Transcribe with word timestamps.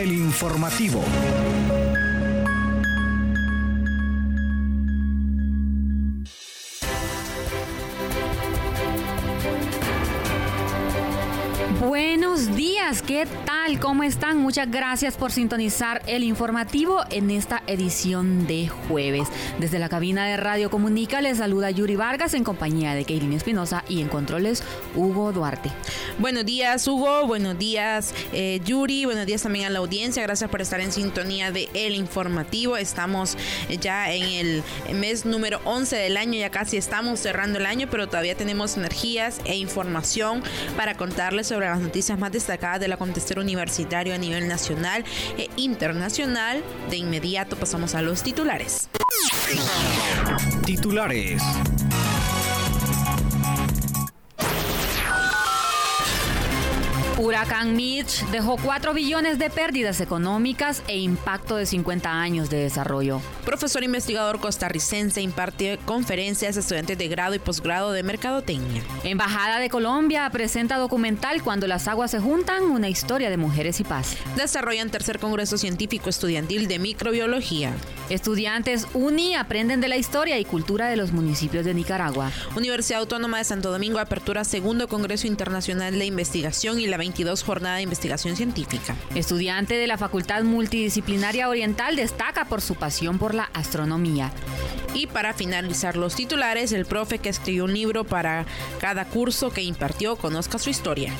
el 0.00 0.12
informativo. 0.12 1.04
¿Qué 13.06 13.24
tal? 13.46 13.78
¿Cómo 13.78 14.02
están? 14.02 14.38
Muchas 14.38 14.68
gracias 14.68 15.16
por 15.16 15.30
sintonizar 15.30 16.02
el 16.08 16.24
informativo 16.24 17.04
en 17.10 17.30
esta 17.30 17.62
edición 17.68 18.48
de 18.48 18.66
jueves. 18.66 19.28
Desde 19.60 19.78
la 19.78 19.88
cabina 19.88 20.26
de 20.26 20.36
Radio 20.36 20.70
Comunica 20.70 21.20
les 21.20 21.38
saluda 21.38 21.70
Yuri 21.70 21.94
Vargas 21.94 22.34
en 22.34 22.42
compañía 22.42 22.96
de 22.96 23.04
Kaylin 23.04 23.32
Espinosa 23.32 23.84
y 23.88 24.00
en 24.00 24.08
controles 24.08 24.64
Hugo 24.96 25.30
Duarte. 25.30 25.70
Buenos 26.18 26.44
días, 26.44 26.88
Hugo. 26.88 27.28
Buenos 27.28 27.56
días, 27.56 28.12
eh, 28.32 28.60
Yuri. 28.64 29.04
Buenos 29.04 29.24
días 29.24 29.42
también 29.42 29.66
a 29.66 29.70
la 29.70 29.78
audiencia. 29.78 30.24
Gracias 30.24 30.50
por 30.50 30.60
estar 30.60 30.80
en 30.80 30.90
sintonía 30.90 31.52
de 31.52 31.68
El 31.74 31.94
Informativo. 31.94 32.76
Estamos 32.76 33.38
ya 33.80 34.12
en 34.12 34.24
el 34.24 34.62
mes 34.96 35.24
número 35.24 35.60
11 35.62 35.94
del 35.94 36.16
año. 36.16 36.40
Ya 36.40 36.50
casi 36.50 36.76
estamos 36.76 37.20
cerrando 37.20 37.60
el 37.60 37.66
año, 37.66 37.86
pero 37.88 38.08
todavía 38.08 38.34
tenemos 38.34 38.76
energías 38.76 39.40
e 39.44 39.54
información 39.54 40.42
para 40.76 40.96
contarles 40.96 41.46
sobre 41.46 41.66
las 41.66 41.78
noticias 41.78 42.18
más 42.18 42.32
destacadas 42.32 42.79
del 42.80 42.92
acontecer 42.92 43.38
universitario 43.38 44.14
a 44.14 44.18
nivel 44.18 44.48
nacional 44.48 45.04
e 45.38 45.48
internacional. 45.56 46.62
De 46.90 46.96
inmediato 46.96 47.56
pasamos 47.56 47.94
a 47.94 48.02
los 48.02 48.22
titulares. 48.22 48.88
Titulares. 50.64 51.42
Huracán 57.18 57.76
Mitch 57.76 58.24
dejó 58.30 58.56
4 58.56 58.94
billones 58.94 59.38
de 59.38 59.50
pérdidas 59.50 60.00
económicas 60.00 60.82
e 60.88 60.98
impacto 60.98 61.56
de 61.56 61.66
50 61.66 62.10
años 62.10 62.48
de 62.48 62.62
desarrollo. 62.62 63.20
Profesor 63.50 63.82
investigador 63.82 64.38
costarricense 64.38 65.20
imparte 65.20 65.80
conferencias 65.84 66.56
a 66.56 66.60
estudiantes 66.60 66.96
de 66.96 67.08
grado 67.08 67.34
y 67.34 67.40
posgrado 67.40 67.90
de 67.90 68.04
mercadotecnia. 68.04 68.80
Embajada 69.02 69.58
de 69.58 69.68
Colombia 69.68 70.30
presenta 70.30 70.78
documental 70.78 71.42
Cuando 71.42 71.66
las 71.66 71.88
aguas 71.88 72.12
se 72.12 72.20
juntan, 72.20 72.62
una 72.62 72.88
historia 72.88 73.28
de 73.28 73.36
mujeres 73.36 73.80
y 73.80 73.84
paz. 73.84 74.16
Desarrollan 74.36 74.90
tercer 74.90 75.18
congreso 75.18 75.58
científico 75.58 76.10
estudiantil 76.10 76.68
de 76.68 76.78
microbiología. 76.78 77.72
Estudiantes 78.08 78.86
UNI 78.94 79.34
aprenden 79.34 79.80
de 79.80 79.88
la 79.88 79.96
historia 79.96 80.38
y 80.38 80.44
cultura 80.44 80.88
de 80.88 80.96
los 80.96 81.10
municipios 81.10 81.64
de 81.64 81.74
Nicaragua. 81.74 82.30
Universidad 82.56 83.00
Autónoma 83.00 83.38
de 83.38 83.44
Santo 83.44 83.72
Domingo 83.72 83.98
apertura 83.98 84.44
segundo 84.44 84.86
congreso 84.86 85.26
internacional 85.26 85.98
de 85.98 86.06
investigación 86.06 86.78
y 86.78 86.86
la 86.86 86.98
22 86.98 87.42
jornada 87.42 87.76
de 87.76 87.82
investigación 87.82 88.36
científica. 88.36 88.94
Estudiante 89.16 89.74
de 89.74 89.88
la 89.88 89.98
Facultad 89.98 90.44
Multidisciplinaria 90.44 91.48
Oriental 91.48 91.96
destaca 91.96 92.44
por 92.44 92.60
su 92.60 92.76
pasión 92.76 93.18
por 93.18 93.34
la 93.34 93.39
astronomía. 93.52 94.32
Y 94.94 95.06
para 95.06 95.34
finalizar 95.34 95.96
los 95.96 96.14
titulares, 96.14 96.72
el 96.72 96.86
profe 96.86 97.18
que 97.18 97.28
escribió 97.28 97.64
un 97.64 97.72
libro 97.72 98.04
para 98.04 98.44
cada 98.80 99.04
curso 99.04 99.50
que 99.50 99.62
impartió 99.62 100.16
conozca 100.16 100.58
su 100.58 100.70
historia. 100.70 101.12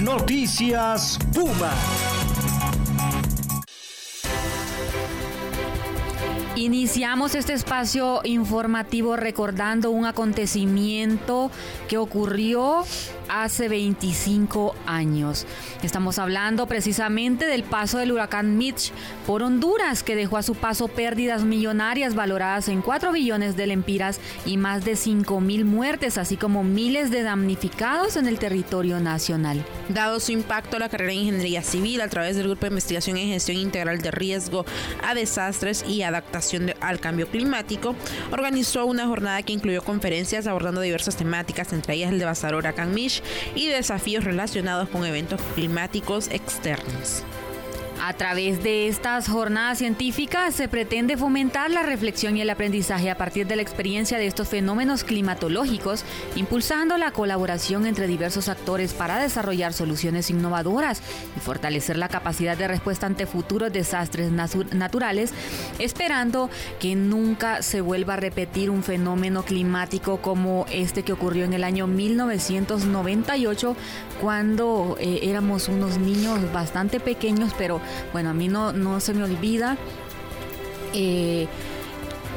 Noticias 0.00 1.18
Puma. 1.32 1.72
Iniciamos 6.56 7.34
este 7.34 7.52
espacio 7.52 8.20
informativo 8.22 9.16
recordando 9.16 9.90
un 9.90 10.06
acontecimiento 10.06 11.50
que 11.88 11.98
ocurrió 11.98 12.84
hace 13.28 13.68
25 13.68 14.76
años. 14.86 15.46
Estamos 15.82 16.20
hablando 16.20 16.68
precisamente 16.68 17.46
del 17.46 17.64
paso 17.64 17.98
del 17.98 18.12
huracán 18.12 18.56
Mitch 18.56 18.92
por 19.26 19.42
Honduras, 19.42 20.04
que 20.04 20.14
dejó 20.14 20.36
a 20.36 20.44
su 20.44 20.54
paso 20.54 20.86
pérdidas 20.86 21.42
millonarias 21.42 22.14
valoradas 22.14 22.68
en 22.68 22.82
4 22.82 23.10
billones 23.10 23.56
de 23.56 23.66
lempiras 23.66 24.20
y 24.46 24.56
más 24.56 24.84
de 24.84 24.94
5 24.94 25.40
mil 25.40 25.64
muertes, 25.64 26.18
así 26.18 26.36
como 26.36 26.62
miles 26.62 27.10
de 27.10 27.24
damnificados 27.24 28.16
en 28.16 28.28
el 28.28 28.38
territorio 28.38 29.00
nacional. 29.00 29.64
Dado 29.88 30.20
su 30.20 30.30
impacto, 30.30 30.78
la 30.78 30.88
carrera 30.88 31.10
de 31.10 31.16
Ingeniería 31.16 31.62
Civil, 31.64 32.00
a 32.00 32.08
través 32.08 32.36
del 32.36 32.46
Grupo 32.46 32.60
de 32.60 32.68
Investigación 32.68 33.16
en 33.16 33.28
Gestión 33.28 33.58
Integral 33.58 34.00
de 34.00 34.12
Riesgo 34.12 34.64
a 35.02 35.14
Desastres 35.14 35.84
y 35.88 36.02
Adaptación 36.02 36.43
al 36.80 37.00
Cambio 37.00 37.28
Climático, 37.28 37.94
organizó 38.30 38.86
una 38.86 39.06
jornada 39.06 39.42
que 39.42 39.52
incluyó 39.52 39.82
conferencias 39.82 40.46
abordando 40.46 40.80
diversas 40.80 41.16
temáticas, 41.16 41.72
entre 41.72 41.94
ellas 41.94 42.12
el 42.12 42.18
devastador 42.18 42.56
huracán 42.56 42.94
Mitch 42.94 43.22
y 43.54 43.68
desafíos 43.68 44.24
relacionados 44.24 44.88
con 44.88 45.04
eventos 45.04 45.40
climáticos 45.54 46.28
externos. 46.28 47.24
A 48.02 48.12
través 48.12 48.62
de 48.62 48.88
estas 48.88 49.28
jornadas 49.28 49.78
científicas 49.78 50.54
se 50.54 50.68
pretende 50.68 51.16
fomentar 51.16 51.70
la 51.70 51.82
reflexión 51.82 52.36
y 52.36 52.42
el 52.42 52.50
aprendizaje 52.50 53.10
a 53.10 53.16
partir 53.16 53.46
de 53.46 53.56
la 53.56 53.62
experiencia 53.62 54.18
de 54.18 54.26
estos 54.26 54.48
fenómenos 54.48 55.04
climatológicos, 55.04 56.04
impulsando 56.36 56.98
la 56.98 57.12
colaboración 57.12 57.86
entre 57.86 58.06
diversos 58.06 58.48
actores 58.48 58.92
para 58.92 59.18
desarrollar 59.18 59.72
soluciones 59.72 60.28
innovadoras 60.28 61.00
y 61.36 61.40
fortalecer 61.40 61.96
la 61.96 62.08
capacidad 62.08 62.58
de 62.58 62.68
respuesta 62.68 63.06
ante 63.06 63.26
futuros 63.26 63.72
desastres 63.72 64.30
naturales, 64.30 65.32
esperando 65.78 66.50
que 66.78 66.96
nunca 66.96 67.62
se 67.62 67.80
vuelva 67.80 68.14
a 68.14 68.18
repetir 68.18 68.70
un 68.70 68.82
fenómeno 68.82 69.44
climático 69.44 70.18
como 70.18 70.66
este 70.70 71.04
que 71.04 71.12
ocurrió 71.12 71.44
en 71.44 71.54
el 71.54 71.64
año 71.64 71.86
1998, 71.86 73.76
cuando 74.20 74.96
eh, 75.00 75.20
éramos 75.22 75.68
unos 75.68 75.98
niños 75.98 76.52
bastante 76.52 77.00
pequeños, 77.00 77.52
pero 77.56 77.80
bueno, 78.12 78.30
a 78.30 78.34
mí 78.34 78.48
no, 78.48 79.00
se 79.00 79.14
me 79.14 79.24
olvida. 79.24 79.76
Eh, 80.92 81.46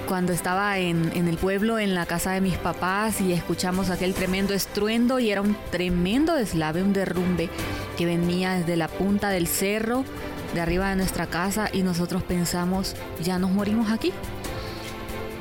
cuando 0.08 0.32
estaba 0.32 0.80
en, 0.80 1.12
el 1.14 1.38
pueblo, 1.38 1.80
en 1.80 1.94
la 1.94 2.06
casa 2.06 2.32
de 2.32 2.42
mis 2.42 2.58
papás, 2.58 3.20
y 3.20 3.34
escuchamos 3.34 3.90
aquel 3.90 4.14
tremendo 4.14 4.54
estruendo, 4.54 5.20
y 5.20 5.32
era 5.32 5.42
un 5.42 5.58
tremendo 5.70 6.34
deslave, 6.34 6.82
un 6.82 6.94
derrumbe 6.94 7.50
que 7.98 8.06
venía 8.06 8.54
desde 8.54 8.78
la 8.78 8.88
punta 8.88 9.30
del 9.30 9.48
cerro, 9.48 10.06
de 10.54 10.62
arriba 10.62 10.90
de 10.90 10.96
nuestra 10.96 11.28
casa, 11.28 11.70
y 11.74 11.84
nosotros 11.84 12.24
pensamos, 12.24 12.96
ya 13.22 13.38
nos 13.38 13.52
morimos 13.52 13.92
aquí. 13.92 14.14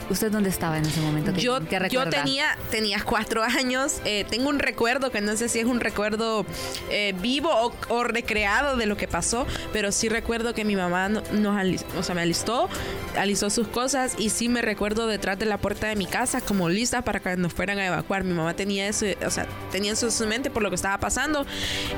¿Usted 0.09 0.31
dónde 0.31 0.51
estaba 0.51 0.79
en 0.79 0.87
ese 0.87 1.01
momento? 1.01 1.33
¿Qué, 1.33 1.41
yo, 1.41 1.59
qué 1.69 1.89
yo 1.91 2.09
tenía, 2.09 2.57
tenía 2.71 3.03
cuatro 3.03 3.43
años. 3.43 4.01
Eh, 4.05 4.25
tengo 4.29 4.49
un 4.49 4.59
recuerdo 4.59 5.11
que 5.11 5.21
no 5.21 5.37
sé 5.37 5.49
si 5.49 5.59
es 5.59 5.65
un 5.65 5.81
recuerdo 5.81 6.47
eh, 6.91 7.15
vivo 7.21 7.51
o, 7.51 7.73
o, 7.89 8.05
recreado 8.05 8.77
de 8.77 8.87
lo 8.87 8.97
que 8.97 9.09
pasó, 9.09 9.47
pero 9.73 9.91
sí 9.91 10.09
recuerdo 10.09 10.55
que 10.55 10.65
mi 10.65 10.77
mamá 10.77 11.09
nos 11.09 11.57
alistó, 11.57 11.99
o 11.99 12.03
sea, 12.03 12.15
me 12.15 12.23
alistó, 12.23 12.69
alistó 13.17 13.51
sus 13.51 13.67
cosas 13.69 14.15
y 14.19 14.31
sí 14.31 14.49
me 14.49 14.63
recuerdo 14.63 15.07
detrás 15.07 15.39
de 15.39 15.47
la 15.47 15.59
puerta 15.59 15.89
de 15.89 15.97
mi 15.97 16.07
casa 16.07 16.41
como 16.41 16.69
lista 16.69 17.03
para 17.03 17.21
que 17.21 17.37
nos 17.37 17.53
fueran 17.53 17.79
a 17.79 17.87
evacuar. 17.87 18.23
Mi 18.25 18.33
mamá 18.33 18.55
tenía 18.55 18.87
eso, 18.87 19.07
o 19.25 19.31
sea, 19.31 19.47
tenía 19.73 19.93
eso 19.93 20.07
en 20.07 20.13
su 20.13 20.27
mente 20.27 20.51
por 20.51 20.63
lo 20.63 20.69
que 20.69 20.77
estaba 20.77 20.99
pasando, 20.99 21.47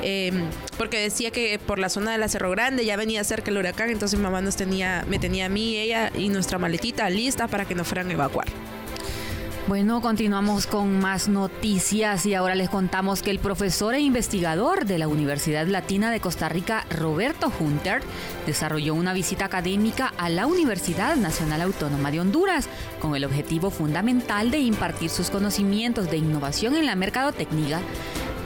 eh, 0.02 0.32
porque 0.78 0.98
decía 0.98 1.30
que 1.30 1.58
por 1.58 1.78
la 1.78 1.88
zona 1.88 2.12
de 2.12 2.18
la 2.18 2.28
Cerro 2.28 2.50
Grande 2.50 2.84
ya 2.84 2.96
venía 2.96 3.22
cerca 3.24 3.50
el 3.50 3.58
huracán, 3.58 3.90
entonces 3.90 4.18
mi 4.18 4.22
mamá 4.22 4.40
nos 4.40 4.56
tenía, 4.56 5.04
me 5.08 5.18
tenía 5.18 5.46
a 5.46 5.48
mí, 5.48 5.76
ella 5.76 6.10
y 6.14 6.28
nuestra 6.28 6.58
maletita 6.58 7.08
lista 7.10 7.48
para 7.48 7.64
que 7.66 7.74
nos 7.74 7.86
fueran 7.86 7.97
evacuar. 8.06 8.46
Bueno, 9.68 10.00
continuamos 10.00 10.66
con 10.66 10.98
más 10.98 11.28
noticias 11.28 12.24
y 12.24 12.32
ahora 12.32 12.54
les 12.54 12.70
contamos 12.70 13.22
que 13.22 13.30
el 13.30 13.38
profesor 13.38 13.94
e 13.94 14.00
investigador 14.00 14.86
de 14.86 14.96
la 14.96 15.08
Universidad 15.08 15.66
Latina 15.66 16.10
de 16.10 16.20
Costa 16.20 16.48
Rica, 16.48 16.86
Roberto 16.88 17.52
Hunter, 17.60 18.00
desarrolló 18.46 18.94
una 18.94 19.12
visita 19.12 19.44
académica 19.44 20.14
a 20.16 20.30
la 20.30 20.46
Universidad 20.46 21.16
Nacional 21.16 21.60
Autónoma 21.60 22.10
de 22.10 22.20
Honduras 22.20 22.66
con 22.98 23.14
el 23.14 23.26
objetivo 23.26 23.70
fundamental 23.70 24.50
de 24.50 24.60
impartir 24.60 25.10
sus 25.10 25.28
conocimientos 25.28 26.10
de 26.10 26.16
innovación 26.16 26.74
en 26.74 26.86
la 26.86 26.96
mercadotecnia 26.96 27.82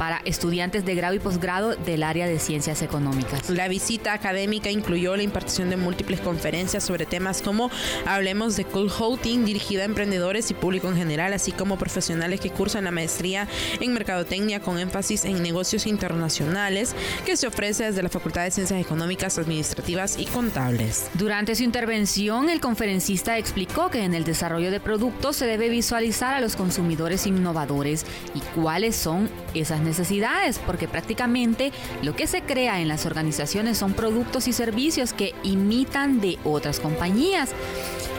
para 0.02 0.20
estudiantes 0.25 0.84
de 0.84 0.96
grado 0.96 1.14
y 1.14 1.20
posgrado 1.20 1.76
del 1.76 2.02
área 2.02 2.26
de 2.26 2.40
ciencias 2.40 2.82
económicas. 2.82 3.49
La 3.49 3.69
visita 3.69 4.14
académica 4.14 4.69
incluyó 4.69 5.14
la 5.14 5.22
impartición 5.22 5.70
de 5.70 5.76
múltiples 5.76 6.19
conferencias 6.19 6.82
sobre 6.82 7.06
temas 7.06 7.40
como 7.40 7.70
Hablemos 8.04 8.56
de 8.56 8.64
Cool 8.64 8.90
Houting, 8.90 9.44
dirigida 9.44 9.82
a 9.82 9.84
emprendedores 9.84 10.50
y 10.50 10.54
público 10.54 10.88
en 10.88 10.96
general, 10.96 11.32
así 11.34 11.52
como 11.52 11.78
profesionales 11.78 12.40
que 12.40 12.50
cursan 12.50 12.82
la 12.82 12.90
maestría 12.90 13.46
en 13.78 13.94
mercadotecnia 13.94 14.58
con 14.58 14.81
énfasis 14.81 15.25
en 15.25 15.40
negocios 15.40 15.87
internacionales, 15.87 16.96
que 17.25 17.37
se 17.37 17.46
ofrece 17.46 17.84
desde 17.84 18.02
la 18.02 18.08
Facultad 18.08 18.43
de 18.43 18.50
Ciencias 18.50 18.81
Económicas, 18.81 19.38
Administrativas 19.38 20.19
y 20.19 20.25
Contables. 20.25 21.10
Durante 21.14 21.54
su 21.54 21.62
intervención, 21.62 22.50
el 22.50 22.58
conferencista 22.58 23.38
explicó 23.38 23.88
que 23.88 24.02
en 24.02 24.14
el 24.14 24.25
desarrollo 24.25 24.72
de 24.72 24.81
productos 24.81 25.37
se 25.37 25.46
debe 25.46 25.69
visualizar 25.69 26.34
a 26.34 26.40
los 26.40 26.56
consumidores 26.56 27.25
innovadores 27.28 28.04
y 28.34 28.40
cuáles 28.60 28.96
son 28.96 29.31
esas 29.54 29.78
necesidades 29.78 29.91
necesidades, 29.92 30.58
porque 30.58 30.88
prácticamente 30.88 31.72
lo 32.02 32.16
que 32.16 32.26
se 32.26 32.40
crea 32.40 32.80
en 32.80 32.88
las 32.88 33.04
organizaciones 33.04 33.76
son 33.76 33.92
productos 33.92 34.48
y 34.48 34.54
servicios 34.54 35.12
que 35.12 35.34
imitan 35.42 36.20
de 36.20 36.38
otras 36.44 36.80
compañías. 36.80 37.50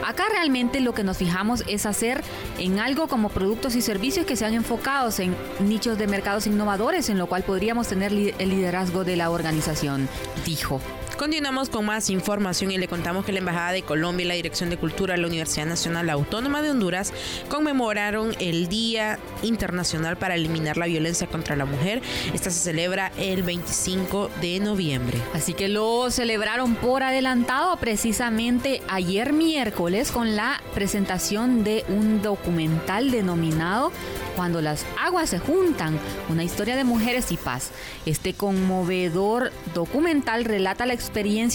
Acá 0.06 0.24
realmente 0.30 0.80
lo 0.80 0.94
que 0.94 1.02
nos 1.02 1.16
fijamos 1.16 1.64
es 1.66 1.86
hacer 1.86 2.22
en 2.58 2.78
algo 2.78 3.08
como 3.08 3.28
productos 3.28 3.74
y 3.74 3.82
servicios 3.82 4.24
que 4.24 4.36
sean 4.36 4.54
enfocados 4.54 5.18
en 5.18 5.34
nichos 5.60 5.98
de 5.98 6.06
mercados 6.06 6.46
innovadores, 6.46 7.08
en 7.08 7.18
lo 7.18 7.26
cual 7.26 7.42
podríamos 7.42 7.88
tener 7.88 8.12
el 8.12 8.48
liderazgo 8.50 9.02
de 9.02 9.16
la 9.16 9.30
organización, 9.30 10.08
dijo. 10.46 10.80
Continuamos 11.16 11.68
con 11.68 11.84
más 11.84 12.10
información 12.10 12.72
y 12.72 12.78
le 12.78 12.88
contamos 12.88 13.24
que 13.24 13.32
la 13.32 13.38
Embajada 13.38 13.70
de 13.70 13.82
Colombia 13.82 14.24
y 14.24 14.28
la 14.28 14.34
Dirección 14.34 14.68
de 14.68 14.76
Cultura 14.76 15.14
de 15.14 15.20
la 15.20 15.28
Universidad 15.28 15.64
Nacional 15.64 16.10
Autónoma 16.10 16.60
de 16.60 16.70
Honduras 16.70 17.12
conmemoraron 17.48 18.34
el 18.40 18.68
Día 18.68 19.20
Internacional 19.42 20.16
para 20.16 20.34
Eliminar 20.34 20.76
la 20.76 20.86
Violencia 20.86 21.28
contra 21.28 21.54
la 21.54 21.66
Mujer. 21.66 22.02
Esta 22.34 22.50
se 22.50 22.58
celebra 22.58 23.12
el 23.16 23.44
25 23.44 24.28
de 24.40 24.58
noviembre. 24.58 25.18
Así 25.34 25.54
que 25.54 25.68
lo 25.68 26.10
celebraron 26.10 26.74
por 26.74 27.04
adelantado 27.04 27.76
precisamente 27.76 28.82
ayer 28.88 29.32
miércoles 29.32 30.10
con 30.10 30.34
la 30.34 30.60
presentación 30.74 31.62
de 31.62 31.84
un 31.88 32.22
documental 32.22 33.12
denominado 33.12 33.92
cuando 34.34 34.60
las 34.60 34.84
aguas 35.00 35.30
se 35.30 35.38
juntan, 35.38 35.96
una 36.28 36.42
historia 36.42 36.74
de 36.74 36.82
mujeres 36.82 37.30
y 37.30 37.36
paz. 37.36 37.70
Este 38.04 38.34
conmovedor 38.34 39.52
documental 39.74 40.44
relata 40.44 40.86
la 40.86 40.92
experiencia 40.92 41.03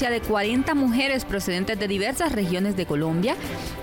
de 0.09 0.21
40 0.21 0.73
mujeres 0.75 1.25
procedentes 1.25 1.79
de 1.79 1.87
diversas 1.87 2.31
regiones 2.31 2.75
de 2.75 2.85
Colombia, 2.85 3.35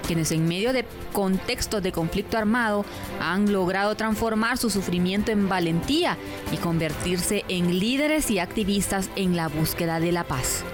quienes 0.07 0.31
en 0.33 0.47
medio 0.47 0.73
de 0.73 0.85
contextos 1.13 1.83
de 1.83 1.93
conflicto 1.93 2.39
armado 2.39 2.85
han 3.21 3.53
logrado 3.53 3.95
transformar 3.95 4.59
su 4.59 4.71
sufrimiento 4.71 5.33
en 5.33 5.49
valentía 5.49 6.17
y 6.53 6.57
convertirse 6.57 7.45
en 7.49 7.79
líderes 7.79 8.31
y 8.31 8.39
activistas 8.39 9.11
en 9.17 9.37
la 9.37 9.49
búsqueda 9.49 10.01
de 10.01 10.13
la 10.13 10.25
paz. 10.25 10.65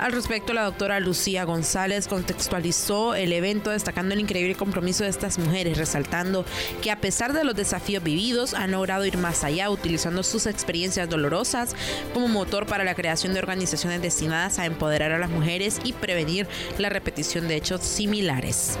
Al 0.00 0.12
respecto, 0.12 0.54
la 0.54 0.64
doctora 0.64 0.98
Lucía 0.98 1.44
González 1.44 2.08
contextualizó 2.08 3.14
el 3.14 3.34
evento 3.34 3.68
destacando 3.68 4.14
el 4.14 4.20
increíble 4.20 4.54
compromiso 4.54 5.04
de 5.04 5.10
estas 5.10 5.38
mujeres, 5.38 5.76
resaltando 5.76 6.46
que 6.80 6.90
a 6.90 6.96
pesar 6.96 7.34
de 7.34 7.44
los 7.44 7.54
desafíos 7.54 8.02
vividos, 8.02 8.54
han 8.54 8.70
logrado 8.70 9.04
ir 9.04 9.18
más 9.18 9.44
allá 9.44 9.68
utilizando 9.68 10.22
sus 10.22 10.46
experiencias 10.46 11.06
dolorosas 11.10 11.76
como 12.14 12.28
motor 12.28 12.64
para 12.64 12.82
la 12.82 12.94
creación 12.94 13.34
de 13.34 13.40
organizaciones 13.40 14.00
destinadas 14.00 14.58
a 14.58 14.64
empoderar 14.64 15.12
a 15.12 15.18
las 15.18 15.28
mujeres 15.28 15.78
y 15.84 15.92
prevenir 15.92 16.48
la 16.78 16.88
repetición 16.88 17.46
de 17.46 17.56
hechos 17.56 17.82
similares. 17.82 18.78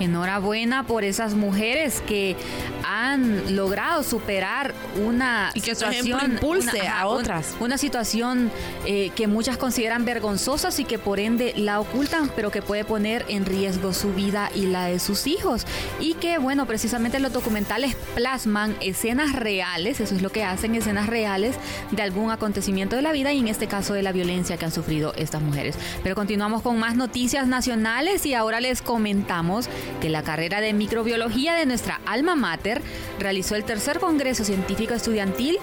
Enhorabuena 0.00 0.86
por 0.86 1.04
esas 1.04 1.34
mujeres 1.34 2.02
que 2.06 2.36
han 2.84 3.54
logrado 3.54 4.02
superar 4.02 4.74
una 4.96 5.52
y 5.54 5.60
que 5.60 5.74
situación 5.74 6.32
impulse 6.32 6.88
a 6.88 7.06
otras. 7.06 7.54
Una, 7.60 7.78
situación 7.78 8.50
eh, 8.84 9.10
que 9.14 9.26
muchas 9.26 9.56
consideran 9.56 10.04
vergonzosa 10.04 10.70
y 10.78 10.84
que 10.84 10.98
por 10.98 11.18
ende 11.20 11.54
la 11.56 11.80
ocultan, 11.80 12.30
pero 12.36 12.50
que 12.50 12.62
puede 12.62 12.84
poner 12.84 13.24
en 13.28 13.46
riesgo 13.46 13.92
su 13.92 14.12
vida 14.12 14.50
y 14.54 14.66
la 14.66 14.86
de 14.86 14.98
sus 14.98 15.26
hijos. 15.26 15.66
Y 15.98 16.14
que, 16.14 16.38
bueno, 16.38 16.66
precisamente 16.66 17.18
los 17.18 17.32
documentales 17.32 17.96
plasman 18.14 18.76
escenas 18.80 19.32
reales, 19.32 20.00
eso 20.00 20.14
es 20.14 20.22
lo 20.22 20.30
que 20.30 20.44
hacen, 20.44 20.74
escenas 20.74 21.06
reales 21.06 21.56
de 21.90 22.02
algún 22.02 22.30
acontecimiento 22.30 22.96
de 22.96 23.02
la 23.02 23.12
vida 23.12 23.32
y 23.32 23.38
en 23.38 23.48
este 23.48 23.66
caso 23.66 23.94
de 23.94 24.02
la 24.02 24.12
violencia 24.12 24.56
que 24.56 24.64
han 24.64 24.72
sufrido 24.72 25.14
estas 25.16 25.42
mujeres. 25.42 25.76
Pero 26.02 26.14
continuamos 26.14 26.62
con 26.62 26.78
más 26.78 26.94
noticias 26.94 27.46
nacionales 27.46 28.26
y 28.26 28.34
ahora 28.34 28.60
les 28.60 28.82
comentamos 28.82 29.68
que 30.00 30.08
la 30.08 30.22
carrera 30.22 30.60
de 30.60 30.72
microbiología 30.72 31.54
de 31.54 31.66
nuestra 31.66 32.00
alma 32.06 32.34
mater 32.34 32.82
realizó 33.18 33.56
el 33.56 33.64
tercer 33.64 33.98
Congreso 33.98 34.44
Científico 34.44 34.94
Estudiantil 34.94 35.58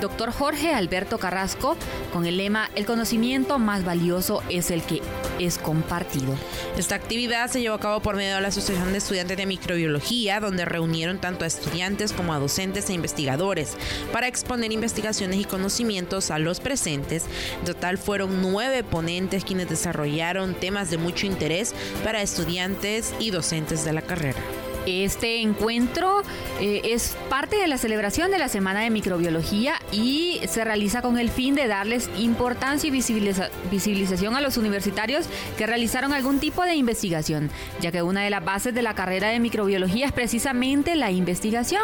Dr. 0.00 0.32
Jorge 0.32 0.72
Alberto 0.72 1.18
Carrasco 1.18 1.76
con 2.12 2.26
el 2.26 2.36
lema 2.36 2.70
El 2.74 2.86
conocimiento 2.86 3.58
más 3.58 3.84
valioso 3.84 4.42
es 4.48 4.70
el 4.70 4.82
que 4.82 5.00
es 5.38 5.58
compartido. 5.58 6.34
Esta 6.76 6.94
actividad 6.94 7.50
se 7.50 7.60
llevó 7.60 7.76
a 7.76 7.80
cabo 7.80 8.00
por 8.00 8.16
medio 8.16 8.34
de 8.36 8.40
la 8.40 8.48
Asociación 8.48 8.92
de 8.92 8.98
Estudiantes 8.98 9.36
de 9.36 9.46
Microbiología, 9.46 10.40
donde 10.40 10.64
reunieron 10.64 11.18
tanto 11.18 11.44
a 11.44 11.48
estudiantes 11.48 12.12
como 12.12 12.34
a 12.34 12.38
docentes 12.38 12.88
e 12.90 12.94
investigadores 12.94 13.76
para 14.12 14.28
exponer 14.28 14.72
investigaciones 14.72 15.40
y 15.40 15.44
conocimientos 15.44 16.30
a 16.30 16.38
los 16.38 16.60
presentes. 16.60 17.24
En 17.60 17.64
total 17.64 17.98
fueron 17.98 18.42
nueve 18.42 18.84
ponentes 18.84 19.44
quienes 19.44 19.68
desarrollaron 19.68 20.54
temas 20.54 20.90
de 20.90 20.98
mucho 20.98 21.26
interés 21.26 21.74
para 22.04 22.22
estudiantes 22.22 23.14
y 23.18 23.30
docentes 23.30 23.84
de 23.84 23.92
la 23.92 24.02
carrera. 24.02 24.42
Este 24.86 25.40
encuentro 25.40 26.22
eh, 26.60 26.80
es 26.84 27.16
parte 27.28 27.56
de 27.56 27.66
la 27.66 27.76
celebración 27.76 28.30
de 28.30 28.38
la 28.38 28.48
Semana 28.48 28.82
de 28.82 28.90
Microbiología 28.90 29.74
y 29.90 30.40
se 30.48 30.64
realiza 30.64 31.02
con 31.02 31.18
el 31.18 31.28
fin 31.28 31.56
de 31.56 31.66
darles 31.66 32.08
importancia 32.16 32.86
y 32.86 32.90
visibilización 32.92 34.36
a 34.36 34.40
los 34.40 34.56
universitarios 34.56 35.26
que 35.58 35.66
realizaron 35.66 36.12
algún 36.12 36.38
tipo 36.38 36.62
de 36.62 36.76
investigación, 36.76 37.50
ya 37.80 37.90
que 37.90 38.02
una 38.02 38.22
de 38.22 38.30
las 38.30 38.44
bases 38.44 38.74
de 38.74 38.82
la 38.82 38.94
carrera 38.94 39.28
de 39.28 39.40
microbiología 39.40 40.06
es 40.06 40.12
precisamente 40.12 40.94
la 40.94 41.10
investigación 41.10 41.82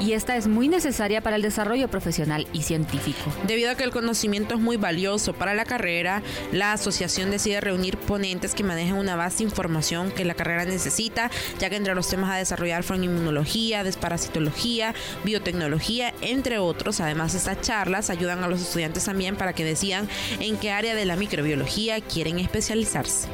y 0.00 0.12
esta 0.12 0.36
es 0.36 0.46
muy 0.46 0.68
necesaria 0.68 1.22
para 1.22 1.34
el 1.34 1.42
desarrollo 1.42 1.88
profesional 1.88 2.46
y 2.52 2.62
científico. 2.62 3.32
Debido 3.48 3.72
a 3.72 3.74
que 3.74 3.82
el 3.82 3.90
conocimiento 3.90 4.54
es 4.54 4.60
muy 4.60 4.76
valioso 4.76 5.32
para 5.32 5.54
la 5.54 5.64
carrera, 5.64 6.22
la 6.52 6.72
asociación 6.72 7.32
decide 7.32 7.60
reunir 7.60 7.98
ponentes 7.98 8.54
que 8.54 8.62
manejen 8.62 8.94
una 8.94 9.16
de 9.16 9.42
información 9.42 10.10
que 10.10 10.24
la 10.24 10.34
carrera 10.34 10.64
necesita, 10.64 11.30
ya 11.58 11.70
que 11.70 11.76
entre 11.76 11.94
los 11.94 12.08
temas 12.08 12.30
a 12.30 12.36
desarrollar 12.44 12.82
fueron 12.82 13.04
inmunología, 13.04 13.84
desparasitología, 13.84 14.94
biotecnología, 15.24 16.14
entre 16.20 16.58
otros. 16.58 17.00
Además, 17.00 17.34
estas 17.34 17.60
charlas 17.60 18.10
ayudan 18.10 18.44
a 18.44 18.48
los 18.48 18.60
estudiantes 18.60 19.04
también 19.04 19.36
para 19.36 19.52
que 19.52 19.64
decidan 19.64 20.08
en 20.40 20.56
qué 20.56 20.70
área 20.70 20.94
de 20.94 21.04
la 21.04 21.16
microbiología 21.16 22.00
quieren 22.00 22.38
especializarse. 22.38 23.28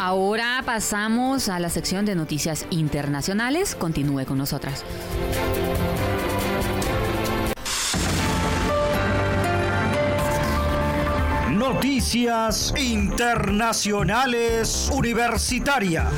Ahora 0.00 0.62
pasamos 0.64 1.50
a 1.50 1.60
la 1.60 1.68
sección 1.68 2.06
de 2.06 2.14
noticias 2.14 2.64
internacionales. 2.70 3.74
Continúe 3.74 4.24
con 4.24 4.38
nosotras. 4.38 4.82
Noticias 11.52 12.72
Internacionales 12.78 14.90
Universitarias. 14.92 16.08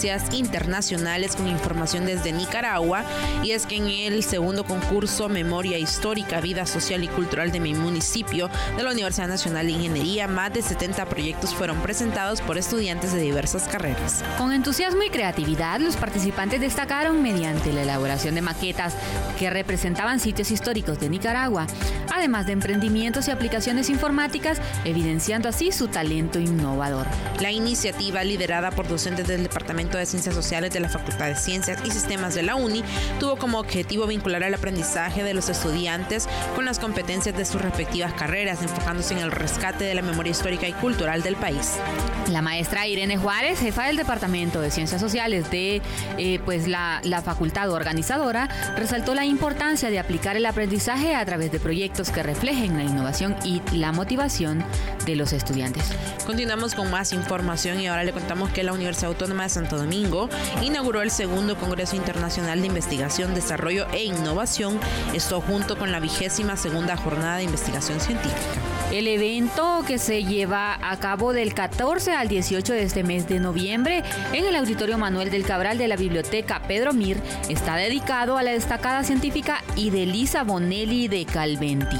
Noticias 0.00 0.34
internacionales 0.34 1.36
con 1.36 1.46
información 1.46 2.06
desde 2.06 2.32
Nicaragua 2.32 3.04
y 3.42 3.50
es 3.50 3.66
que 3.66 3.76
en 3.76 3.86
el 3.88 4.22
segundo 4.22 4.64
concurso 4.64 5.28
Memoria 5.28 5.76
Histórica, 5.76 6.40
Vida 6.40 6.64
Social 6.64 7.04
y 7.04 7.08
Cultural 7.08 7.52
de 7.52 7.60
mi 7.60 7.74
municipio 7.74 8.48
de 8.78 8.82
la 8.82 8.92
Universidad 8.92 9.28
Nacional 9.28 9.66
de 9.66 9.72
Ingeniería, 9.72 10.26
más 10.26 10.54
de 10.54 10.62
70 10.62 11.04
proyectos 11.04 11.54
fueron 11.54 11.82
presentados 11.82 12.40
por 12.40 12.56
estudiantes 12.56 13.12
de 13.12 13.20
diversas 13.20 13.68
carreras. 13.68 14.24
Con 14.38 14.52
entusiasmo 14.52 15.02
y 15.02 15.10
creatividad, 15.10 15.80
los 15.80 15.98
participantes 15.98 16.62
destacaron 16.62 17.22
mediante 17.22 17.70
la 17.70 17.82
elaboración 17.82 18.34
de 18.34 18.40
maquetas 18.40 18.94
que 19.38 19.50
representaban 19.50 20.18
sitios 20.18 20.50
históricos 20.50 20.98
de 20.98 21.10
Nicaragua, 21.10 21.66
además 22.10 22.46
de 22.46 22.52
emprendimientos 22.52 23.28
y 23.28 23.32
aplicaciones 23.32 23.90
informáticas, 23.90 24.62
evidenciando 24.86 25.50
así 25.50 25.72
su 25.72 25.88
talento 25.88 26.38
innovador. 26.38 27.06
La 27.38 27.52
iniciativa, 27.52 28.24
liderada 28.24 28.70
por 28.70 28.88
docentes 28.88 29.26
del 29.26 29.42
Departamento 29.42 29.89
de 29.98 30.06
Ciencias 30.06 30.34
Sociales 30.34 30.72
de 30.72 30.80
la 30.80 30.88
Facultad 30.88 31.26
de 31.26 31.36
Ciencias 31.36 31.78
y 31.84 31.90
Sistemas 31.90 32.34
de 32.34 32.42
la 32.42 32.54
UNI, 32.54 32.82
tuvo 33.18 33.36
como 33.36 33.58
objetivo 33.58 34.06
vincular 34.06 34.42
el 34.42 34.54
aprendizaje 34.54 35.22
de 35.22 35.34
los 35.34 35.48
estudiantes 35.48 36.28
con 36.54 36.64
las 36.64 36.78
competencias 36.78 37.36
de 37.36 37.44
sus 37.44 37.60
respectivas 37.60 38.12
carreras, 38.14 38.62
enfocándose 38.62 39.14
en 39.14 39.20
el 39.20 39.30
rescate 39.30 39.84
de 39.84 39.94
la 39.94 40.02
memoria 40.02 40.30
histórica 40.30 40.68
y 40.68 40.72
cultural 40.72 41.22
del 41.22 41.36
país. 41.36 41.76
La 42.30 42.42
maestra 42.42 42.86
Irene 42.86 43.16
Juárez, 43.16 43.58
jefa 43.58 43.86
del 43.86 43.96
Departamento 43.96 44.60
de 44.60 44.70
Ciencias 44.70 45.00
Sociales 45.00 45.50
de 45.50 45.82
eh, 46.18 46.40
pues 46.44 46.68
la, 46.68 47.00
la 47.04 47.22
facultad 47.22 47.70
organizadora, 47.70 48.48
resaltó 48.76 49.14
la 49.14 49.24
importancia 49.24 49.90
de 49.90 49.98
aplicar 49.98 50.36
el 50.36 50.46
aprendizaje 50.46 51.14
a 51.14 51.24
través 51.24 51.50
de 51.50 51.58
proyectos 51.58 52.10
que 52.10 52.22
reflejen 52.22 52.76
la 52.76 52.84
innovación 52.84 53.36
y 53.44 53.60
la 53.72 53.92
motivación 53.92 54.64
de 55.06 55.16
los 55.16 55.32
estudiantes. 55.32 55.84
Continuamos 56.26 56.74
con 56.74 56.90
más 56.90 57.12
información 57.12 57.80
y 57.80 57.88
ahora 57.88 58.04
le 58.04 58.12
contamos 58.12 58.50
que 58.50 58.62
la 58.62 58.72
Universidad 58.72 59.08
Autónoma 59.08 59.44
de 59.44 59.50
Domingo 59.78 60.28
inauguró 60.62 61.02
el 61.02 61.10
segundo 61.10 61.56
Congreso 61.56 61.96
Internacional 61.96 62.60
de 62.60 62.66
Investigación, 62.66 63.34
Desarrollo 63.34 63.86
e 63.92 64.04
Innovación, 64.04 64.78
esto 65.14 65.40
junto 65.40 65.78
con 65.78 65.92
la 65.92 66.00
vigésima 66.00 66.56
segunda 66.56 66.96
jornada 66.96 67.36
de 67.36 67.44
investigación 67.44 68.00
científica. 68.00 68.36
El 68.92 69.06
evento 69.06 69.84
que 69.86 69.98
se 69.98 70.24
lleva 70.24 70.76
a 70.82 70.98
cabo 70.98 71.32
del 71.32 71.54
14 71.54 72.12
al 72.12 72.26
18 72.28 72.72
de 72.72 72.82
este 72.82 73.04
mes 73.04 73.28
de 73.28 73.38
noviembre 73.38 74.02
en 74.32 74.44
el 74.44 74.56
Auditorio 74.56 74.98
Manuel 74.98 75.30
del 75.30 75.44
Cabral 75.44 75.78
de 75.78 75.86
la 75.86 75.96
Biblioteca 75.96 76.62
Pedro 76.66 76.92
Mir 76.92 77.18
está 77.48 77.76
dedicado 77.76 78.36
a 78.36 78.42
la 78.42 78.50
destacada 78.50 79.04
científica 79.04 79.62
Idelisa 79.76 80.42
Bonelli 80.42 81.06
de 81.06 81.24
Calventi. 81.24 81.98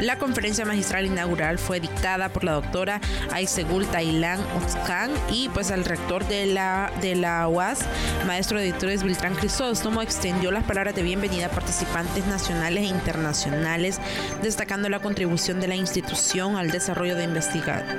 La 0.00 0.16
conferencia 0.16 0.64
magistral 0.64 1.04
inaugural 1.04 1.58
fue 1.58 1.78
dictada 1.78 2.30
por 2.30 2.42
la 2.42 2.52
doctora 2.52 3.02
Aisegul 3.32 3.86
Tailan 3.86 4.40
Oxcan 4.56 5.10
y 5.30 5.50
pues 5.50 5.70
el 5.70 5.84
rector 5.84 6.26
de 6.26 6.46
la, 6.46 6.90
de 7.02 7.16
la 7.16 7.46
UAS, 7.48 7.80
maestro 8.26 8.58
de 8.58 8.68
editores 8.68 9.02
Viltrán 9.02 9.34
Crisóstomo, 9.34 10.00
extendió 10.00 10.52
las 10.52 10.64
palabras 10.64 10.94
de 10.94 11.02
bienvenida 11.02 11.46
a 11.46 11.50
participantes 11.50 12.26
nacionales 12.26 12.84
e 12.84 12.86
internacionales, 12.86 14.00
destacando 14.42 14.88
la 14.88 15.00
contribución 15.00 15.60
de 15.60 15.68
la 15.68 15.76
institución 15.76 16.56
al 16.56 16.70
desarrollo 16.70 17.14
de, 17.14 17.26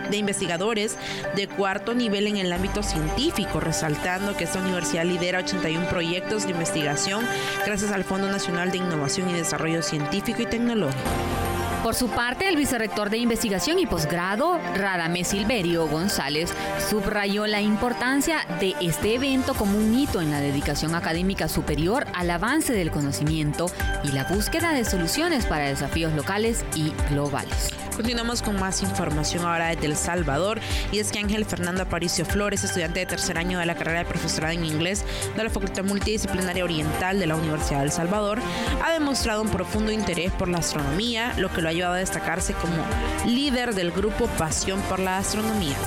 de 0.10 0.18
investigadores 0.18 0.98
de 1.36 1.48
cuarto 1.48 1.94
nivel 1.94 2.26
en 2.26 2.38
el 2.38 2.52
ámbito 2.52 2.82
científico, 2.82 3.60
resaltando 3.60 4.36
que 4.36 4.46
esta 4.46 4.60
universidad 4.60 5.06
lidera 5.06 5.40
81 5.40 5.88
proyectos 5.88 6.46
de 6.46 6.52
investigación 6.52 7.24
gracias 7.64 7.92
al 7.92 8.04
Fondo 8.04 8.28
Nacional 8.28 8.72
de 8.72 8.78
Innovación 8.78 9.30
y 9.30 9.34
Desarrollo 9.34 9.84
Científico 9.84 10.42
y 10.42 10.46
Tecnológico. 10.48 11.51
Por 11.84 11.96
su 11.96 12.10
parte, 12.10 12.48
el 12.48 12.58
vicerrector 12.58 13.10
de 13.10 13.18
investigación 13.18 13.80
y 13.80 13.88
posgrado, 13.88 14.60
Radamés 14.76 15.30
Silverio 15.30 15.88
González, 15.88 16.54
subrayó 16.90 17.48
la 17.48 17.60
importancia 17.60 18.46
de 18.60 18.76
este 18.82 19.16
evento 19.16 19.56
como 19.56 19.80
un 19.80 19.98
hito 19.98 20.22
en 20.22 20.30
la 20.30 20.42
dedicación 20.42 20.94
académica 20.94 21.48
superior 21.48 22.06
al 22.14 22.30
avance 22.30 22.74
del 22.74 22.92
conocimiento 22.92 23.66
y 24.04 24.12
la 24.12 24.26
búsqueda 24.26 24.74
de 24.74 24.86
soluciones 24.86 25.48
para 25.48 25.70
desafíos 25.70 26.14
locales 26.14 26.64
y 26.76 26.92
globales. 27.10 27.72
Continuamos 27.96 28.42
con 28.42 28.60
más 28.60 28.82
información 28.82 29.44
ahora 29.46 29.68
desde 29.68 29.86
El 29.86 29.96
Salvador 29.96 30.60
y 30.92 31.00
es 31.00 31.12
que 31.12 31.20
Ángel 31.20 31.46
Fernando 31.46 31.84
Aparicio 31.84 32.26
Flores, 32.26 32.64
estudiante 32.64 33.02
de 33.02 33.06
tercer 33.06 33.38
año 33.38 33.60
de 33.60 33.66
la 33.66 33.76
carrera 33.76 34.00
de 34.00 34.06
profesorado 34.06 34.54
en 34.54 34.66
inglés 34.66 35.04
de 35.36 35.44
la 35.44 35.50
Facultad 35.50 35.84
Multidisciplinaria 35.84 36.64
Oriental 36.64 37.20
de 37.20 37.28
la 37.28 37.36
Universidad 37.36 37.84
de 37.84 37.92
Salvador, 37.92 38.40
ha 38.84 38.92
demostrado 38.92 39.42
un 39.42 39.50
profundo 39.50 39.92
interés 39.92 40.32
por 40.32 40.48
la 40.48 40.60
astronomía, 40.60 41.34
lo 41.38 41.52
que 41.52 41.62
lo 41.62 41.70
ha 41.72 41.74
ayudado 41.74 41.94
a 41.94 42.00
destacarse 42.00 42.54
como 42.54 42.84
líder 43.26 43.74
del 43.74 43.92
grupo 43.92 44.28
Pasión 44.38 44.82
por 44.90 45.00
la 45.00 45.18
Astronomía. 45.18 45.78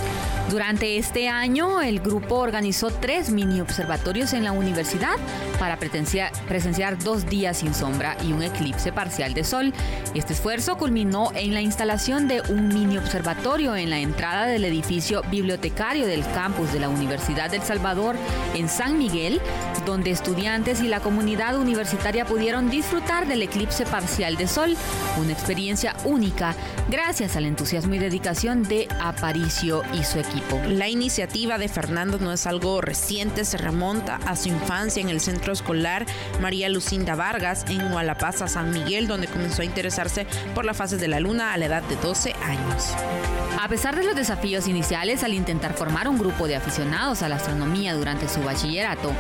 Durante 0.51 0.99
este 0.99 1.29
año, 1.29 1.81
el 1.81 2.01
grupo 2.01 2.37
organizó 2.37 2.91
tres 2.91 3.31
mini 3.31 3.61
observatorios 3.61 4.35
en 4.35 4.45
la 4.45 4.53
universidad 4.53 5.17
para 5.59 5.79
presenciar 5.79 6.99
dos 7.03 7.27
días 7.27 7.59
sin 7.59 7.75
sombra 7.75 8.17
y 8.23 8.33
un 8.33 8.43
eclipse 8.43 8.93
parcial 8.93 9.33
de 9.33 9.43
sol. 9.43 9.73
Este 10.15 10.35
esfuerzo 10.35 10.77
culminó 10.77 11.33
en 11.35 11.55
la 11.55 11.63
instalación 11.63 12.29
de 12.29 12.43
un 12.51 12.69
mini 12.69 12.99
observatorio 12.99 13.75
en 13.75 13.89
la 13.89 14.01
entrada 14.01 14.47
del 14.47 14.65
edificio 14.67 15.23
bibliotecario 15.31 16.07
del 16.07 16.25
campus 16.33 16.73
de 16.73 16.81
la 16.81 16.91
Universidad 16.91 17.51
del 17.51 17.63
Salvador 17.63 18.17
en 18.55 18.69
San 18.69 18.99
Miguel, 18.99 19.41
donde 19.87 20.11
estudiantes 20.11 20.83
y 20.83 20.89
la 20.89 21.01
comunidad 21.01 21.57
universitaria 21.57 22.27
pudieron 22.27 22.69
disfrutar 22.69 23.27
del 23.27 23.43
eclipse 23.43 23.87
parcial 23.87 24.37
de 24.37 24.47
sol, 24.47 24.77
una 25.21 25.33
experiencia 25.33 25.97
única 26.05 26.55
gracias 26.91 27.37
al 27.37 27.47
entusiasmo 27.47 27.95
y 27.95 27.99
dedicación 27.99 28.63
de 28.63 28.89
Aparicio 29.01 29.83
y 29.95 30.05
su 30.05 30.19
equipo. 30.19 30.34
La 30.69 30.89
iniciativa 30.89 31.59
de 31.59 31.69
Fernando 31.69 32.19
no 32.19 32.33
es 32.33 32.47
algo 32.47 32.81
reciente, 32.81 33.45
se 33.45 33.57
remonta 33.57 34.17
a 34.27 34.37
su 34.37 34.49
infancia 34.49 35.01
en 35.01 35.09
el 35.09 35.21
centro 35.21 35.53
escolar 35.53 36.07
María 36.41 36.69
Lucinda 36.69 37.15
Vargas 37.15 37.65
en 37.69 37.93
Hualapaza, 37.93 38.49
San 38.49 38.71
Miguel, 38.71 39.07
donde 39.07 39.27
comenzó 39.27 39.63
a 39.63 39.65
interesarse 39.65 40.27
por 40.55 40.65
las 40.65 40.77
fases 40.77 41.01
de 41.01 41.09
la 41.09 41.21
luna 41.21 41.53
a 41.53 41.59
la 41.59 41.67
edad 41.67 41.83
de 41.83 41.97
12 41.97 42.35
años. 42.43 42.95
A 43.65 43.69
pesar 43.69 43.97
de 43.97 44.05
los 44.05 44.15
desafíos 44.15 44.69
iniciales 44.69 45.23
al 45.23 45.33
intentar 45.33 45.73
formar 45.73 46.07
un 46.07 46.19
grupo 46.19 46.47
de 46.47 46.55
aficionados 46.55 47.23
a 47.23 47.31
la 47.31 47.37
astronomía 47.37 47.95
durante 47.95 48.29
su 48.29 48.43
bachillerato, 48.43 49.11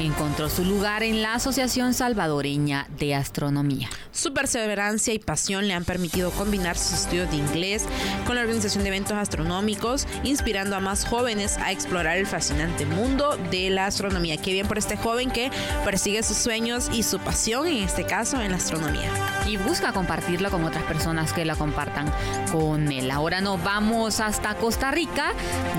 encontró 0.00 0.50
su 0.50 0.64
lugar 0.64 1.04
en 1.04 1.22
la 1.22 1.34
Asociación 1.34 1.94
Salvadoreña 1.94 2.88
de 2.98 3.14
Astronomía. 3.14 3.88
Su 4.10 4.34
perseverancia 4.34 5.14
y 5.14 5.20
pasión 5.20 5.68
le 5.68 5.74
han 5.74 5.84
permitido 5.84 6.32
combinar 6.32 6.76
sus 6.76 7.00
estudios 7.00 7.30
de 7.30 7.36
inglés 7.36 7.84
con 8.26 8.34
la 8.34 8.40
organización 8.42 8.82
de 8.82 8.88
eventos 8.88 9.16
astronómicos, 9.16 10.08
inspirando 10.54 10.76
a 10.76 10.80
más 10.80 11.04
jóvenes 11.04 11.58
a 11.58 11.72
explorar 11.72 12.16
el 12.16 12.28
fascinante 12.28 12.86
mundo 12.86 13.36
de 13.50 13.70
la 13.70 13.86
astronomía. 13.86 14.36
Qué 14.36 14.52
bien 14.52 14.68
por 14.68 14.78
este 14.78 14.96
joven 14.96 15.32
que 15.32 15.50
persigue 15.84 16.22
sus 16.22 16.36
sueños 16.36 16.90
y 16.92 17.02
su 17.02 17.18
pasión, 17.18 17.66
en 17.66 17.82
este 17.82 18.04
caso, 18.04 18.40
en 18.40 18.52
la 18.52 18.58
astronomía. 18.58 19.10
Y 19.48 19.56
busca 19.56 19.92
compartirlo 19.92 20.52
con 20.52 20.62
otras 20.62 20.84
personas 20.84 21.32
que 21.32 21.44
la 21.44 21.56
compartan 21.56 22.08
con 22.52 22.92
él. 22.92 23.10
Ahora 23.10 23.40
nos 23.40 23.60
vamos 23.64 24.20
hasta 24.20 24.54
Costa 24.54 24.92
Rica, 24.92 25.32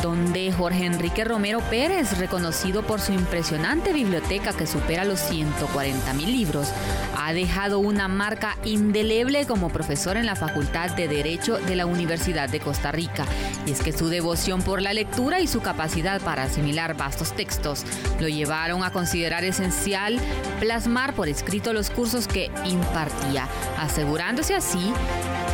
donde 0.04 0.52
Jorge 0.52 0.86
Enrique 0.86 1.24
Romero 1.24 1.62
Pérez, 1.70 2.18
reconocido 2.18 2.84
por 2.84 3.00
su 3.00 3.14
impresionante 3.14 3.94
biblioteca 3.94 4.52
que 4.52 4.68
supera 4.68 5.06
los 5.06 5.22
140 5.22 6.14
mil 6.16 6.34
libros, 6.34 6.68
ha 7.18 7.32
dejado 7.32 7.80
una 7.80 8.10
marca 8.10 8.58
indeleble 8.66 9.48
como 9.48 9.70
profesor 9.70 10.18
en 10.18 10.26
la 10.26 10.36
Facultad 10.36 10.90
de 10.92 11.08
Derecho 11.08 11.60
de 11.60 11.78
la 11.78 11.86
Universidad 11.86 12.50
de 12.50 12.60
Costa 12.60 12.92
Rica. 12.92 13.26
Y 13.66 13.72
es 13.72 13.82
que 13.82 13.94
su 13.94 14.10
devoción 14.10 14.65
por 14.66 14.82
la 14.82 14.94
lectura 14.94 15.40
y 15.40 15.48
su 15.48 15.62
capacidad 15.62 16.20
para 16.22 16.44
asimilar 16.44 16.98
vastos 16.98 17.34
textos. 17.34 17.86
Lo 18.20 18.28
llevaron 18.28 18.84
a 18.84 18.92
considerar 18.92 19.46
esencial 19.46 20.20
plasmar 20.60 21.14
por 21.14 21.30
escrito 21.30 21.72
los 21.72 21.90
cursos 21.90 22.28
que 22.28 22.52
impartía, 22.66 23.48
asegurándose 23.78 24.56
así 24.56 24.92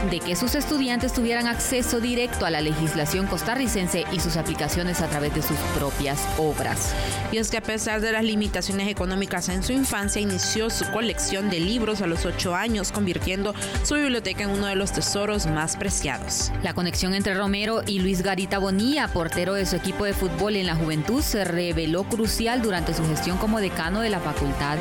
de 0.09 0.19
que 0.19 0.35
sus 0.35 0.55
estudiantes 0.55 1.13
tuvieran 1.13 1.47
acceso 1.47 1.99
directo 1.99 2.45
a 2.45 2.49
la 2.49 2.61
legislación 2.61 3.27
costarricense 3.27 4.05
y 4.11 4.19
sus 4.19 4.37
aplicaciones 4.37 5.01
a 5.01 5.07
través 5.07 5.33
de 5.35 5.41
sus 5.41 5.57
propias 5.77 6.19
obras. 6.37 6.93
Y 7.31 7.37
es 7.37 7.49
que 7.49 7.57
a 7.57 7.61
pesar 7.61 8.01
de 8.01 8.11
las 8.11 8.23
limitaciones 8.23 8.87
económicas 8.87 9.49
en 9.49 9.63
su 9.63 9.73
infancia, 9.73 10.21
inició 10.21 10.69
su 10.69 10.89
colección 10.91 11.49
de 11.49 11.59
libros 11.59 12.01
a 12.01 12.07
los 12.07 12.25
ocho 12.25 12.55
años, 12.55 12.91
convirtiendo 12.91 13.53
su 13.83 13.95
biblioteca 13.95 14.43
en 14.43 14.49
uno 14.49 14.67
de 14.67 14.75
los 14.75 14.91
tesoros 14.91 15.45
más 15.47 15.75
preciados. 15.75 16.51
La 16.63 16.73
conexión 16.73 17.13
entre 17.13 17.33
Romero 17.33 17.81
y 17.85 17.99
Luis 17.99 18.21
Garita 18.21 18.59
Bonilla, 18.59 19.07
portero 19.07 19.53
de 19.53 19.65
su 19.65 19.75
equipo 19.75 20.05
de 20.05 20.13
fútbol 20.13 20.55
en 20.55 20.67
la 20.67 20.75
juventud, 20.75 21.21
se 21.21 21.43
reveló 21.45 22.03
crucial 22.03 22.61
durante 22.61 22.93
su 22.93 23.05
gestión 23.05 23.37
como 23.37 23.59
decano 23.59 24.01
de 24.01 24.09
la 24.09 24.19
Facultad 24.19 24.77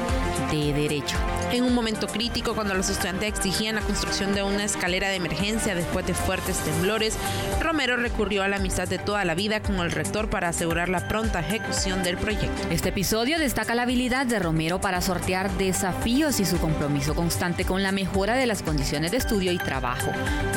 de 0.51 0.73
Derecho. 0.73 1.17
En 1.53 1.65
un 1.65 1.75
momento 1.75 2.07
crítico, 2.07 2.55
cuando 2.55 2.75
los 2.75 2.91
estudiantes 2.91 3.29
exigían 3.29 3.75
la 3.75 3.81
construcción 3.81 4.33
de 4.35 4.45
una 4.45 4.63
escalera 4.63 5.09
de 5.09 5.17
emergencia 5.17 5.75
después 5.75 6.07
de 6.07 6.15
fuertes 6.15 6.59
temblores, 6.59 7.17
Romero 7.61 7.97
recurrió 7.97 8.45
a 8.45 8.49
la 8.49 8.57
amistad 8.57 8.87
de 8.87 8.99
toda 8.99 9.25
la 9.25 9.35
vida 9.35 9.61
con 9.61 9.77
el 9.81 9.91
rector 9.91 10.31
para 10.31 10.49
asegurar 10.49 10.89
la 10.89 11.09
pronta 11.09 11.41
ejecución 11.41 12.05
del 12.05 12.19
proyecto. 12.19 12.69
Este 12.71 12.91
episodio 12.91 13.41
destaca 13.41 13.75
la 13.75 13.83
habilidad 13.83 14.27
de 14.27 14.39
Romero 14.39 14.81
para 14.81 15.01
sortear 15.01 15.51
desafíos 15.59 16.39
y 16.39 16.45
su 16.45 16.59
compromiso 16.59 17.17
constante 17.17 17.65
con 17.65 17.83
la 17.83 17.91
mejora 17.91 18.35
de 18.35 18.47
las 18.47 18.63
condiciones 18.63 19.11
de 19.11 19.17
estudio 19.17 19.51
y 19.51 19.59
trabajo. 19.59 20.13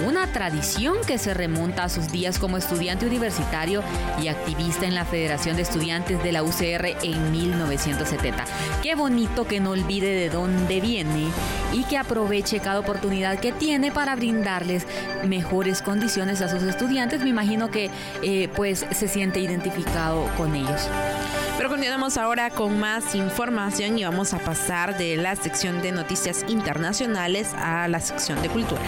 Una 0.08 0.32
tradición 0.32 0.98
que 1.08 1.18
se 1.18 1.34
remonta 1.34 1.86
a 1.86 1.90
sus 1.90 2.12
días 2.12 2.38
como 2.38 2.58
estudiante 2.58 3.08
universitario 3.08 3.82
y 4.22 4.28
activista 4.28 4.86
en 4.86 4.94
la 4.94 5.06
Federación 5.06 5.56
de 5.56 5.64
Estudiantes 5.64 6.22
de 6.22 6.32
la 6.32 6.44
UCR 6.44 6.98
en 7.02 7.32
1970. 7.32 8.46
Qué 8.84 8.94
bonito 8.94 9.48
que 9.48 9.60
no 9.60 9.72
olvide 9.72 10.14
de 10.14 10.30
dónde 10.30 10.83
viene 10.84 11.30
y 11.72 11.84
que 11.86 11.98
aproveche 11.98 12.60
cada 12.60 12.80
oportunidad 12.80 13.40
que 13.40 13.52
tiene 13.52 13.92
para 13.92 14.16
brindarles 14.16 14.86
mejores 15.26 15.82
condiciones 15.82 16.42
a 16.42 16.50
sus 16.50 16.62
estudiantes. 16.64 17.22
Me 17.22 17.30
imagino 17.30 17.72
que 17.72 17.90
eh, 18.22 18.50
pues 18.56 18.86
se 18.92 19.08
siente 19.08 19.40
identificado 19.40 20.28
con 20.38 20.54
ellos. 20.56 20.90
Pero 21.58 21.70
continuamos 21.70 22.18
ahora 22.18 22.50
con 22.50 22.80
más 22.80 23.16
información 23.16 23.98
y 23.98 24.04
vamos 24.04 24.34
a 24.34 24.40
pasar 24.40 24.98
de 24.98 25.16
la 25.18 25.36
sección 25.36 25.82
de 25.82 25.92
noticias 25.92 26.44
internacionales 26.48 27.54
a 27.56 27.88
la 27.88 28.00
sección 28.00 28.42
de 28.42 28.50
cultura. 28.50 28.82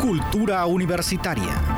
Cultura 0.00 0.66
universitaria. 0.66 1.71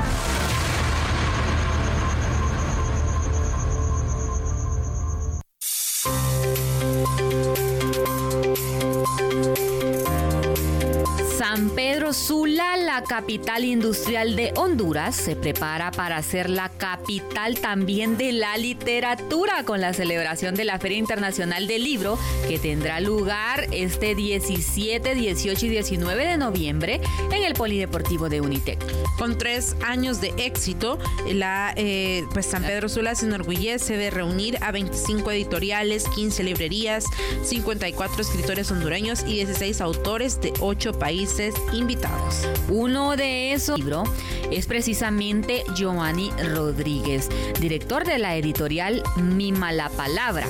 La 12.95 13.03
capital 13.03 13.65
industrial 13.65 14.37
de 14.37 14.53
Honduras 14.55 15.17
se 15.17 15.35
prepara 15.35 15.91
para 15.91 16.21
ser 16.23 16.49
la 16.49 16.69
capital 16.69 17.59
también 17.59 18.15
de 18.15 18.31
la 18.31 18.55
literatura 18.55 19.65
con 19.65 19.81
la 19.81 19.91
celebración 19.91 20.55
de 20.55 20.63
la 20.63 20.79
Feria 20.79 20.99
Internacional 20.99 21.67
del 21.67 21.83
Libro 21.83 22.17
que 22.47 22.57
tendrá 22.57 23.01
lugar 23.01 23.67
este 23.73 24.15
17, 24.15 25.13
18 25.13 25.65
y 25.65 25.69
19 25.69 26.25
de 26.25 26.37
noviembre 26.37 27.01
en 27.33 27.43
el 27.43 27.53
Polideportivo 27.53 28.29
de 28.29 28.39
Unitec. 28.39 28.79
Con 29.17 29.37
tres 29.37 29.75
años 29.85 30.21
de 30.21 30.33
éxito, 30.37 30.97
la, 31.27 31.73
eh, 31.75 32.23
pues 32.31 32.45
San 32.45 32.63
Pedro 32.63 32.87
Sula 32.87 33.13
se 33.15 33.25
enorgullece 33.25 33.97
de 33.97 34.09
reunir 34.09 34.57
a 34.61 34.71
25 34.71 35.31
editoriales, 35.31 36.07
15 36.15 36.43
librerías, 36.43 37.03
54 37.43 38.21
escritores 38.21 38.71
hondureños 38.71 39.23
y 39.23 39.33
16 39.33 39.81
autores 39.81 40.39
de 40.39 40.53
8 40.61 40.97
países 40.97 41.53
invitados. 41.73 42.47
Uno 42.85 43.15
de 43.15 43.51
esos 43.51 43.79
libros 43.79 44.07
es 44.51 44.67
precisamente 44.67 45.63
Giovanni 45.75 46.29
Rodríguez, 46.53 47.29
director 47.59 48.05
de 48.05 48.19
la 48.19 48.35
editorial 48.35 49.01
Mima 49.15 49.71
la 49.71 49.89
Palabra, 49.89 50.45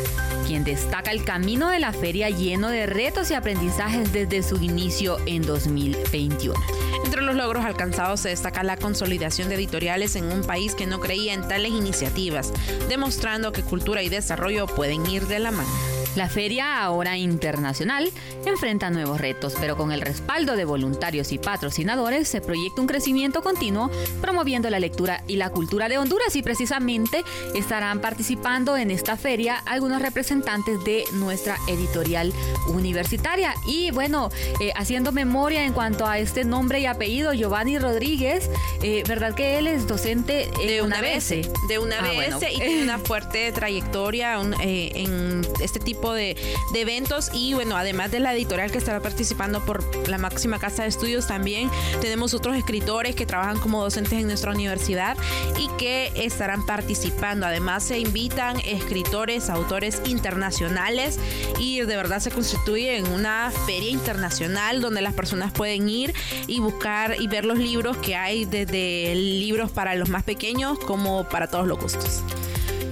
quien 0.45 0.65
destaca 0.65 1.11
el 1.11 1.23
camino 1.23 1.69
de 1.69 1.79
la 1.79 1.93
feria 1.93 2.29
lleno 2.29 2.67
de 2.67 2.87
retos 2.87 3.31
y 3.31 3.35
aprendizajes 3.35 4.11
desde 4.11 4.43
su 4.43 4.57
inicio 4.57 5.17
en 5.25 5.43
2021. 5.43 6.59
Entre 7.05 7.21
los 7.21 7.35
logros 7.35 7.63
alcanzados 7.63 8.19
se 8.19 8.29
destaca 8.29 8.63
la 8.63 8.75
consolidación 8.75 9.47
de 9.47 9.55
editoriales 9.55 10.17
en 10.17 10.25
un 10.25 10.41
país 10.41 10.75
que 10.75 10.87
no 10.87 10.99
creía 10.99 11.33
en 11.33 11.47
tales 11.47 11.71
iniciativas, 11.71 12.51
demostrando 12.89 13.53
que 13.53 13.63
cultura 13.63 14.03
y 14.03 14.09
desarrollo 14.09 14.67
pueden 14.67 15.09
ir 15.09 15.25
de 15.27 15.39
la 15.39 15.51
mano. 15.51 15.94
La 16.15 16.29
feria, 16.29 16.81
ahora 16.81 17.17
internacional, 17.17 18.09
enfrenta 18.45 18.89
nuevos 18.89 19.19
retos, 19.19 19.55
pero 19.59 19.75
con 19.75 19.91
el 19.91 19.99
respaldo 19.99 20.55
de 20.55 20.63
voluntarios 20.63 21.33
y 21.33 21.37
patrocinadores 21.37 22.29
se 22.29 22.39
proyecta 22.39 22.79
un 22.79 22.87
crecimiento 22.87 23.41
continuo 23.41 23.91
promoviendo 24.21 24.69
la 24.69 24.79
lectura 24.79 25.23
y 25.27 25.35
la 25.35 25.49
cultura 25.49 25.89
de 25.89 25.97
Honduras 25.97 26.35
y 26.37 26.41
precisamente 26.41 27.23
estarán 27.53 27.99
participando 27.99 28.77
en 28.77 28.91
esta 28.91 29.17
feria 29.17 29.61
algunos 29.65 30.01
representantes 30.01 30.81
de 30.85 31.03
nuestra 31.13 31.57
editorial 31.67 32.31
universitaria. 32.69 33.53
Y 33.67 33.91
bueno, 33.91 34.29
eh, 34.61 34.71
haciendo 34.75 35.11
memoria 35.11 35.65
en 35.65 35.73
cuanto 35.73 36.05
a 36.05 36.17
este 36.17 36.45
nombre 36.45 36.79
y 36.79 36.85
apellido, 36.85 37.33
Giovanni 37.33 37.77
Rodríguez, 37.77 38.49
eh, 38.81 39.03
¿verdad 39.07 39.35
que 39.35 39.57
él 39.57 39.67
es 39.67 39.85
docente 39.85 40.49
de 40.65 40.81
una 40.81 41.01
vez? 41.01 41.29
De 41.67 41.79
una 41.79 42.01
vez 42.01 42.35
y 42.53 42.57
tiene 42.57 42.83
una 42.83 42.99
fuerte 42.99 43.51
trayectoria 43.51 44.39
eh, 44.61 44.91
en 44.95 45.45
este 45.59 45.79
tipo 45.79 46.04
de, 46.13 46.35
eventos 46.73 47.31
y 47.33 47.53
bueno, 47.53 47.77
además 47.77 48.11
de 48.11 48.19
la 48.19 48.33
editorial 48.33 48.71
que 48.71 48.77
estará 48.77 49.01
participando 49.01 49.63
por 49.65 49.83
la 50.07 50.17
máxima 50.17 50.59
casa 50.59 50.83
de 50.83 50.89
estudios, 50.89 51.27
también 51.27 51.69
tenemos 52.01 52.33
otros 52.33 52.55
escritores 52.55 53.15
que 53.15 53.25
trabajan 53.25 53.59
como 53.59 53.83
docentes 53.83 54.19
en 54.19 54.27
nuestra 54.27 54.51
universidad 54.51 55.17
y 55.57 55.67
que 55.77 56.11
estarán 56.15 56.65
participando. 56.65 57.45
Además 57.45 57.83
se 57.83 57.99
invitan 57.99 58.59
escritores, 58.65 59.49
autores 59.49 60.01
internacionales 60.05 61.17
y 61.59 61.79
de 61.79 61.95
verdad 61.95 62.19
se 62.19 62.31
constituye 62.31 62.97
en 62.97 63.07
una 63.07 63.51
feria 63.65 63.89
internacional 63.89 64.81
donde 64.81 65.01
las 65.01 65.13
personas 65.13 65.51
pueden 65.53 65.87
ir 65.89 66.13
y 66.47 66.59
buscar 66.59 67.15
y 67.19 67.27
ver 67.27 67.45
los 67.45 67.57
libros 67.57 67.97
que 67.97 68.15
hay 68.15 68.45
desde 68.45 69.15
libros 69.15 69.71
para 69.71 69.95
los 69.95 70.09
más 70.09 70.23
pequeños 70.23 70.77
como 70.79 71.27
para 71.29 71.47
todos 71.47 71.67
los 71.67 71.79
gustos. 71.79 72.23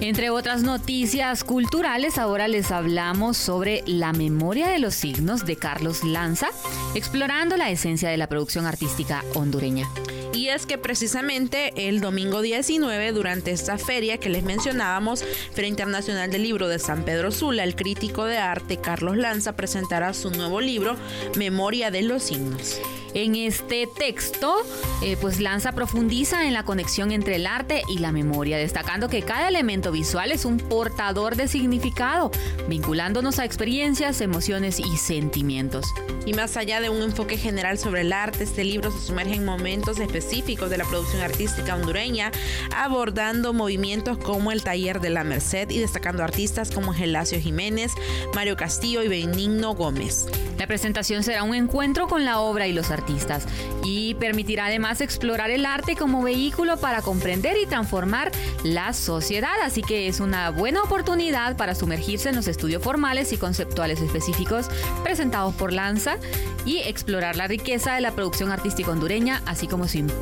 Entre 0.00 0.30
otras 0.30 0.62
noticias 0.62 1.44
culturales, 1.44 2.18
ahora 2.18 2.48
les 2.48 2.70
hablamos 2.70 3.36
sobre 3.36 3.82
la 3.86 4.12
memoria 4.12 4.68
de 4.68 4.78
los 4.78 4.94
signos 4.94 5.46
de 5.46 5.56
Carlos 5.56 6.04
Lanza, 6.04 6.48
explorando 6.94 7.56
la 7.56 7.70
esencia 7.70 8.10
de 8.10 8.16
la 8.16 8.28
producción 8.28 8.66
artística 8.66 9.24
hondureña. 9.34 9.88
Y 10.34 10.48
es 10.48 10.66
que 10.66 10.78
precisamente 10.78 11.72
el 11.88 12.00
domingo 12.00 12.42
19, 12.42 13.12
durante 13.12 13.52
esta 13.52 13.78
feria 13.78 14.18
que 14.18 14.28
les 14.28 14.42
mencionábamos, 14.42 15.24
Feria 15.52 15.68
Internacional 15.68 16.28
del 16.28 16.42
Libro 16.42 16.66
de 16.66 16.80
San 16.80 17.04
Pedro 17.04 17.30
Sula, 17.30 17.62
el 17.62 17.76
crítico 17.76 18.24
de 18.24 18.38
arte 18.38 18.78
Carlos 18.78 19.16
Lanza 19.16 19.54
presentará 19.54 20.12
su 20.12 20.30
nuevo 20.30 20.60
libro, 20.60 20.96
Memoria 21.36 21.92
de 21.92 22.02
los 22.02 22.24
Signos. 22.24 22.80
En 23.14 23.36
este 23.36 23.86
texto, 23.96 24.56
eh, 25.00 25.16
pues 25.20 25.38
Lanza 25.38 25.70
profundiza 25.70 26.48
en 26.48 26.52
la 26.52 26.64
conexión 26.64 27.12
entre 27.12 27.36
el 27.36 27.46
arte 27.46 27.82
y 27.88 27.98
la 27.98 28.10
memoria, 28.10 28.58
destacando 28.58 29.08
que 29.08 29.22
cada 29.22 29.46
elemento 29.46 29.92
visual 29.92 30.32
es 30.32 30.44
un 30.44 30.58
portador 30.58 31.36
de 31.36 31.46
significado, 31.46 32.32
vinculándonos 32.66 33.38
a 33.38 33.44
experiencias, 33.44 34.20
emociones 34.20 34.80
y 34.80 34.96
sentimientos. 34.96 35.86
Y 36.26 36.32
más 36.32 36.56
allá 36.56 36.80
de 36.80 36.90
un 36.90 37.02
enfoque 37.02 37.36
general 37.36 37.78
sobre 37.78 38.00
el 38.00 38.12
arte, 38.12 38.42
este 38.42 38.64
libro 38.64 38.90
se 38.90 39.06
sumerge 39.06 39.34
en 39.34 39.44
momentos 39.44 40.00
específicos 40.00 40.23
de 40.34 40.78
la 40.78 40.84
producción 40.84 41.22
artística 41.22 41.76
hondureña, 41.76 42.32
abordando 42.74 43.52
movimientos 43.52 44.18
como 44.18 44.50
el 44.50 44.64
Taller 44.64 45.00
de 45.00 45.10
la 45.10 45.22
Merced 45.22 45.70
y 45.70 45.78
destacando 45.78 46.24
artistas 46.24 46.72
como 46.72 46.92
Gelacio 46.92 47.38
Jiménez, 47.38 47.92
Mario 48.34 48.56
Castillo 48.56 49.02
y 49.02 49.08
Benigno 49.08 49.74
Gómez. 49.74 50.26
La 50.58 50.66
presentación 50.66 51.22
será 51.22 51.42
un 51.42 51.54
encuentro 51.54 52.08
con 52.08 52.24
la 52.24 52.40
obra 52.40 52.66
y 52.66 52.72
los 52.72 52.90
artistas 52.90 53.46
y 53.84 54.14
permitirá 54.14 54.66
además 54.66 55.00
explorar 55.00 55.50
el 55.50 55.66
arte 55.66 55.94
como 55.94 56.22
vehículo 56.22 56.78
para 56.78 57.02
comprender 57.02 57.56
y 57.62 57.66
transformar 57.66 58.32
la 58.64 58.92
sociedad, 58.92 59.60
así 59.62 59.82
que 59.82 60.08
es 60.08 60.20
una 60.20 60.50
buena 60.50 60.82
oportunidad 60.82 61.56
para 61.56 61.74
sumergirse 61.74 62.30
en 62.30 62.36
los 62.36 62.48
estudios 62.48 62.82
formales 62.82 63.32
y 63.32 63.36
conceptuales 63.36 64.00
específicos 64.00 64.68
presentados 65.04 65.54
por 65.54 65.72
Lanza 65.72 66.16
y 66.64 66.78
explorar 66.78 67.36
la 67.36 67.46
riqueza 67.46 67.94
de 67.94 68.00
la 68.00 68.12
producción 68.12 68.50
artística 68.50 68.90
hondureña, 68.90 69.42
así 69.44 69.66
como 69.66 69.86
su 69.86 69.98
impacto 69.98 70.13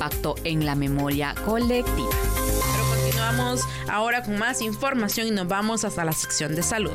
en 0.44 0.66
la 0.66 0.74
memoria 0.74 1.34
colectiva. 1.44 2.10
Pero 2.10 2.84
continuamos 2.88 3.60
ahora 3.88 4.22
con 4.22 4.36
más 4.36 4.60
información 4.60 5.28
y 5.28 5.30
nos 5.30 5.46
vamos 5.46 5.84
hasta 5.84 6.04
la 6.04 6.12
sección 6.12 6.54
de 6.54 6.62
salud. 6.62 6.92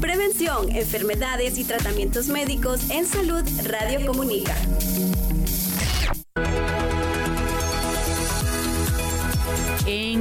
Prevención, 0.00 0.74
enfermedades 0.74 1.58
y 1.58 1.64
tratamientos 1.64 2.28
médicos 2.28 2.90
en 2.90 3.06
salud 3.06 3.44
Radio 3.64 4.04
Comunica. 4.06 4.54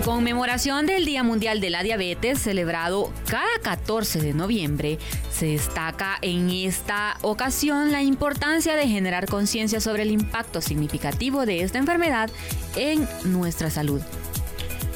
En 0.01 0.05
conmemoración 0.05 0.87
del 0.87 1.05
Día 1.05 1.21
Mundial 1.21 1.61
de 1.61 1.69
la 1.69 1.83
Diabetes, 1.83 2.39
celebrado 2.39 3.13
cada 3.29 3.59
14 3.61 4.19
de 4.19 4.33
noviembre, 4.33 4.97
se 5.31 5.45
destaca 5.45 6.17
en 6.23 6.49
esta 6.49 7.17
ocasión 7.21 7.91
la 7.91 8.01
importancia 8.01 8.75
de 8.75 8.87
generar 8.87 9.27
conciencia 9.27 9.79
sobre 9.79 10.01
el 10.01 10.09
impacto 10.09 10.59
significativo 10.59 11.45
de 11.45 11.61
esta 11.61 11.77
enfermedad 11.77 12.31
en 12.75 13.07
nuestra 13.25 13.69
salud. 13.69 14.01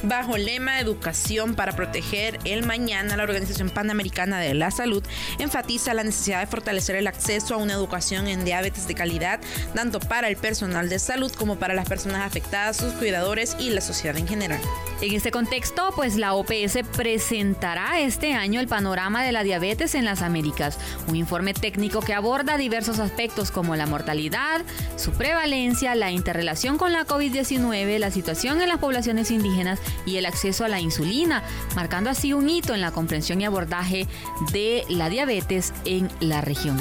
Bajo 0.02 0.36
el 0.36 0.44
lema 0.44 0.78
Educación 0.78 1.54
para 1.54 1.72
proteger 1.72 2.38
el 2.44 2.66
mañana, 2.66 3.16
la 3.16 3.22
Organización 3.22 3.70
Panamericana 3.70 4.38
de 4.38 4.52
la 4.52 4.70
Salud 4.70 5.02
enfatiza 5.38 5.94
la 5.94 6.04
necesidad 6.04 6.40
de 6.40 6.46
fortalecer 6.46 6.96
el 6.96 7.06
acceso 7.06 7.54
a 7.54 7.56
una 7.56 7.72
educación 7.72 8.28
en 8.28 8.44
diabetes 8.44 8.86
de 8.86 8.94
calidad, 8.94 9.40
tanto 9.74 9.98
para 9.98 10.28
el 10.28 10.36
personal 10.36 10.90
de 10.90 10.98
salud 10.98 11.32
como 11.32 11.56
para 11.56 11.74
las 11.74 11.88
personas 11.88 12.26
afectadas, 12.26 12.76
sus 12.76 12.92
cuidadores 12.92 13.56
y 13.58 13.70
la 13.70 13.80
sociedad 13.80 14.16
en 14.18 14.28
general. 14.28 14.60
En 15.00 15.14
este 15.14 15.30
contexto, 15.30 15.92
pues 15.94 16.16
la 16.16 16.34
OPS 16.34 16.78
presentará 16.96 18.00
este 18.00 18.34
año 18.34 18.60
el 18.60 18.68
panorama 18.68 19.24
de 19.24 19.32
la 19.32 19.42
diabetes 19.42 19.94
en 19.94 20.04
las 20.04 20.22
Américas, 20.22 20.78
un 21.06 21.16
informe 21.16 21.54
técnico 21.54 22.00
que 22.00 22.14
aborda 22.14 22.56
diversos 22.58 22.98
aspectos 22.98 23.50
como 23.50 23.76
la 23.76 23.86
mortalidad, 23.86 24.62
su 24.96 25.12
prevalencia, 25.12 25.94
la 25.94 26.10
interrelación 26.10 26.78
con 26.78 26.92
la 26.92 27.06
COVID-19, 27.06 27.98
la 27.98 28.10
situación 28.10 28.60
en 28.60 28.68
las 28.68 28.78
poblaciones 28.78 29.30
indígenas 29.30 29.80
y 30.04 30.16
el 30.16 30.26
acceso 30.26 30.64
a 30.64 30.68
la 30.68 30.80
insulina, 30.80 31.42
marcando 31.74 32.10
así 32.10 32.32
un 32.32 32.48
hito 32.48 32.74
en 32.74 32.80
la 32.80 32.92
comprensión 32.92 33.40
y 33.40 33.44
abordaje 33.44 34.06
de 34.52 34.84
la 34.88 35.08
diabetes 35.08 35.72
en 35.84 36.08
la 36.20 36.40
región. 36.40 36.80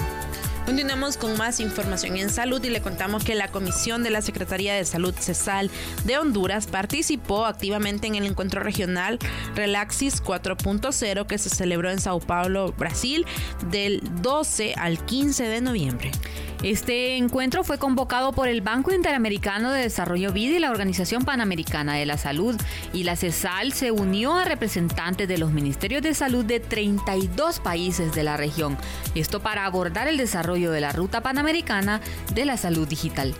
Continuamos 0.66 1.18
con 1.18 1.38
más 1.38 1.60
información 1.60 2.18
en 2.18 2.32
salud 2.32 2.64
y 2.64 2.72
le 2.72 2.82
contamos 2.82 3.24
que 3.24 3.36
la 3.36 3.50
Comisión 3.50 4.02
de 4.02 4.10
la 4.10 4.24
Secretaría 4.24 4.74
de 4.74 4.84
Salud 4.84 5.14
CESAL 5.14 5.70
de 6.06 6.18
Honduras 6.18 6.66
participó 6.66 7.46
activamente 7.46 8.08
en 8.08 8.16
el 8.16 8.26
encuentro 8.26 8.64
regional 8.64 9.20
Relaxis 9.54 10.24
4.0 10.24 11.28
que 11.28 11.38
se 11.38 11.50
celebró 11.50 11.92
en 11.92 12.02
Sao 12.02 12.20
Paulo, 12.20 12.74
Brasil, 12.80 13.28
del 13.70 14.02
12 14.24 14.74
al 14.76 15.06
15 15.06 15.44
de 15.44 15.62
noviembre. 15.62 16.12
Este 16.64 17.18
encuentro 17.18 17.64
fue 17.64 17.78
convocado 17.78 18.32
por 18.32 18.48
el 18.48 18.62
Banco 18.62 18.92
Interamericano 18.92 19.72
de 19.72 19.82
Desarrollo 19.82 20.32
Vida 20.32 20.56
y 20.56 20.60
la 20.60 20.72
Organización 20.72 21.24
Panamericana 21.24 21.94
de 21.94 22.08
la 22.08 22.18
Salud 22.18 22.56
y 22.92 23.04
la 23.04 23.16
CESAL 23.16 23.72
se 23.72 23.92
unió 23.92 24.34
a 24.34 24.46
representantes 24.46 25.28
de 25.28 25.38
los 25.38 25.52
ministerios 25.52 26.02
de 26.02 26.16
salud 26.16 26.44
de 26.44 26.60
32 26.60 27.60
países 27.60 28.16
de 28.16 28.24
la 28.24 28.36
región. 28.36 28.78
Esto 29.14 29.42
para 29.42 29.66
abordar 29.66 30.08
el 30.08 30.18
desarrollo 30.18 30.55
de 30.56 30.80
la 30.80 30.94
Ruta 30.94 31.22
Panamericana 31.22 32.00
de 32.34 32.46
la 32.46 32.56
Salud 32.56 32.88
Digital. 32.88 33.36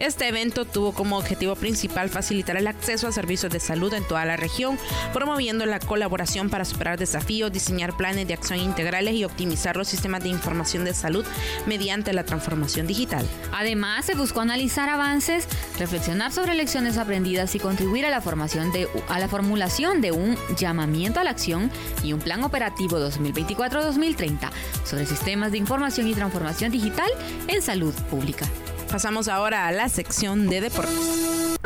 Este 0.00 0.26
evento 0.26 0.64
tuvo 0.64 0.92
como 0.92 1.18
objetivo 1.18 1.54
principal 1.56 2.08
facilitar 2.08 2.56
el 2.56 2.66
acceso 2.66 3.06
a 3.06 3.12
servicios 3.12 3.52
de 3.52 3.60
salud 3.60 3.92
en 3.92 4.02
toda 4.08 4.24
la 4.24 4.38
región, 4.38 4.78
promoviendo 5.12 5.66
la 5.66 5.78
colaboración 5.78 6.48
para 6.48 6.64
superar 6.64 6.98
desafíos, 6.98 7.52
diseñar 7.52 7.94
planes 7.98 8.26
de 8.26 8.32
acción 8.32 8.60
integrales 8.60 9.14
y 9.14 9.24
optimizar 9.24 9.76
los 9.76 9.88
sistemas 9.88 10.22
de 10.22 10.30
información 10.30 10.86
de 10.86 10.94
salud 10.94 11.26
mediante 11.66 12.14
la 12.14 12.24
transformación 12.24 12.86
digital. 12.86 13.28
Además, 13.52 14.06
se 14.06 14.14
buscó 14.14 14.40
analizar 14.40 14.88
avances, 14.88 15.46
reflexionar 15.78 16.32
sobre 16.32 16.54
lecciones 16.54 16.96
aprendidas 16.96 17.54
y 17.54 17.58
contribuir 17.58 18.06
a 18.06 18.10
la 18.10 18.22
formación 18.22 18.72
de 18.72 18.88
a 19.08 19.18
la 19.18 19.28
formulación 19.28 20.00
de 20.00 20.12
un 20.12 20.38
llamamiento 20.56 21.20
a 21.20 21.24
la 21.24 21.30
acción 21.30 21.70
y 22.02 22.14
un 22.14 22.20
plan 22.20 22.42
operativo 22.42 22.98
2024-2030 22.98 24.50
sobre 24.86 25.04
sistemas 25.04 25.52
de 25.52 25.58
información 25.58 26.08
y 26.08 26.14
transformación 26.14 26.72
digital 26.72 27.10
en 27.48 27.60
salud 27.60 27.92
pública. 28.08 28.46
Pasamos 28.90 29.28
ahora 29.28 29.68
a 29.68 29.72
la 29.72 29.88
sección 29.88 30.48
de 30.48 30.62
deportes. 30.62 31.58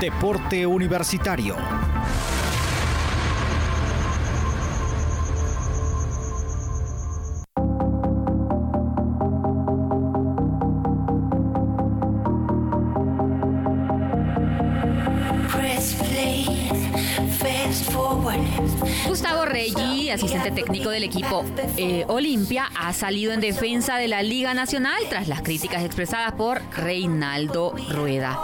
Deporte 0.00 0.66
Universitario. 0.66 1.56
Asistente 20.14 20.50
técnico 20.50 20.90
del 20.90 21.04
equipo 21.04 21.44
eh, 21.76 22.04
Olimpia, 22.08 22.70
ha 22.76 22.92
salido 22.92 23.32
en 23.32 23.40
defensa 23.40 23.96
de 23.96 24.08
la 24.08 24.22
Liga 24.22 24.54
Nacional 24.54 24.96
tras 25.08 25.28
las 25.28 25.42
críticas 25.42 25.82
expresadas 25.84 26.32
por 26.32 26.62
Reinaldo 26.76 27.74
Rueda. 27.90 28.38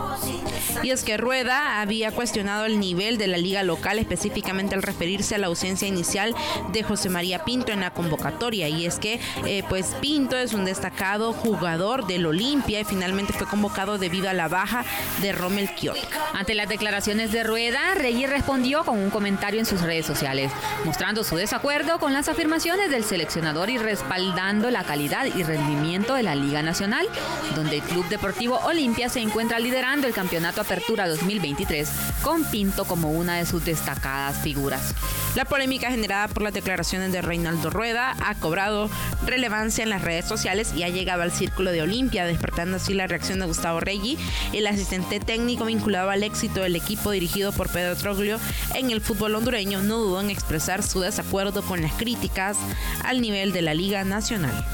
Y 0.83 0.91
es 0.91 1.05
que 1.05 1.17
Rueda 1.17 1.81
había 1.81 2.11
cuestionado 2.11 2.65
el 2.65 2.81
nivel 2.81 3.19
de 3.19 3.27
la 3.27 3.37
liga 3.39 3.63
local, 3.63 3.99
específicamente 3.99 4.75
al 4.75 4.83
referirse 4.83 5.35
a 5.35 5.39
la 5.39 5.47
ausencia 5.47 5.87
inicial 5.87 6.35
de 6.73 6.83
José 6.83 7.09
María 7.09 7.45
Pinto 7.45 7.73
en 7.73 7.81
la 7.81 7.91
convocatoria. 7.91 8.69
Y 8.69 8.87
es 8.87 8.99
que, 8.99 9.21
eh, 9.47 9.63
pues, 9.69 9.95
Pinto 10.01 10.37
es 10.37 10.53
un 10.53 10.65
destacado 10.65 11.33
jugador 11.33 12.07
del 12.07 12.27
Olimpia 12.27 12.81
y 12.81 12.85
finalmente 12.85 13.33
fue 13.33 13.47
convocado 13.47 13.99
debido 13.99 14.29
a 14.29 14.33
la 14.33 14.49
baja 14.49 14.85
de 15.23 15.33
Rommel 15.33 15.71
Kiot. 15.75 15.97
Ante 16.35 16.55
las 16.55 16.69
declaraciones 16.69 17.33
de 17.33 17.45
Rueda, 17.45 17.95
Reggie 17.95 18.27
respondió 18.27 18.85
con 18.85 18.99
un 18.99 19.11
comentario 19.11 19.61
en 19.61 19.67
sus 19.67 19.83
redes 19.83 20.07
sociales, 20.07 20.51
mostrando 20.85 21.25
su 21.25 21.37
desacuerdo 21.37 21.60
con 22.01 22.13
las 22.13 22.29
afirmaciones 22.29 22.91
del 22.91 23.05
seleccionador 23.05 23.69
y 23.69 23.77
respaldando 23.77 24.71
la 24.71 24.85
calidad 24.85 25.27
y 25.27 25.43
rendimiento 25.43 26.15
de 26.15 26.23
la 26.23 26.35
Liga 26.35 26.63
Nacional, 26.63 27.07
donde 27.55 27.77
el 27.77 27.83
Club 27.83 28.09
Deportivo 28.09 28.59
Olimpia 28.65 29.09
se 29.09 29.21
encuentra 29.21 29.59
liderando 29.59 30.07
el 30.07 30.15
campeonato 30.15 30.61
Apertura 30.61 31.09
2023 31.09 31.91
con 32.23 32.45
Pinto 32.45 32.85
como 32.85 33.11
una 33.11 33.37
de 33.37 33.47
sus 33.47 33.65
destacadas 33.65 34.39
figuras. 34.39 34.95
La 35.37 35.45
polémica 35.45 35.91
generada 35.91 36.29
por 36.29 36.43
las 36.43 36.53
declaraciones 36.55 37.13
de 37.13 37.23
Reinaldo 37.23 37.71
Rueda 37.71 38.17
ha 38.21 38.35
cobrado 38.35 38.91
relevancia 39.25 39.85
en 39.85 39.91
las 39.91 40.03
redes 40.03 40.25
sociales 40.25 40.73
y 40.75 40.83
ha 40.83 40.89
llegado 40.89 41.23
al 41.23 41.31
círculo 41.31 41.71
de 41.71 41.83
Olimpia, 41.83 42.25
despertando 42.25 42.79
así 42.79 42.95
la 42.95 43.07
reacción 43.07 43.39
de 43.39 43.47
Gustavo 43.47 43.81
Reggi, 43.81 44.19
el 44.53 44.67
asistente 44.67 45.21
técnico 45.21 45.67
vinculado 45.67 46.11
al 46.11 46.25
éxito 46.25 46.63
del 46.63 46.75
equipo 46.75 47.11
dirigido 47.11 47.53
por 47.53 47.69
Pedro 47.69 47.95
Troglio 47.97 48.41
en 48.75 48.91
el 48.91 49.01
fútbol 49.01 49.37
hondureño, 49.37 49.83
no 49.83 49.99
dudó 49.99 50.21
en 50.21 50.31
expresar 50.31 50.83
su 50.83 51.01
desacuerdo 51.01 51.50
con 51.59 51.83
las 51.83 51.93
críticas 51.95 52.57
al 53.03 53.21
nivel 53.21 53.53
de 53.53 53.63
la 53.63 53.75
Liga 53.75 54.05
Nacional. 54.05 54.65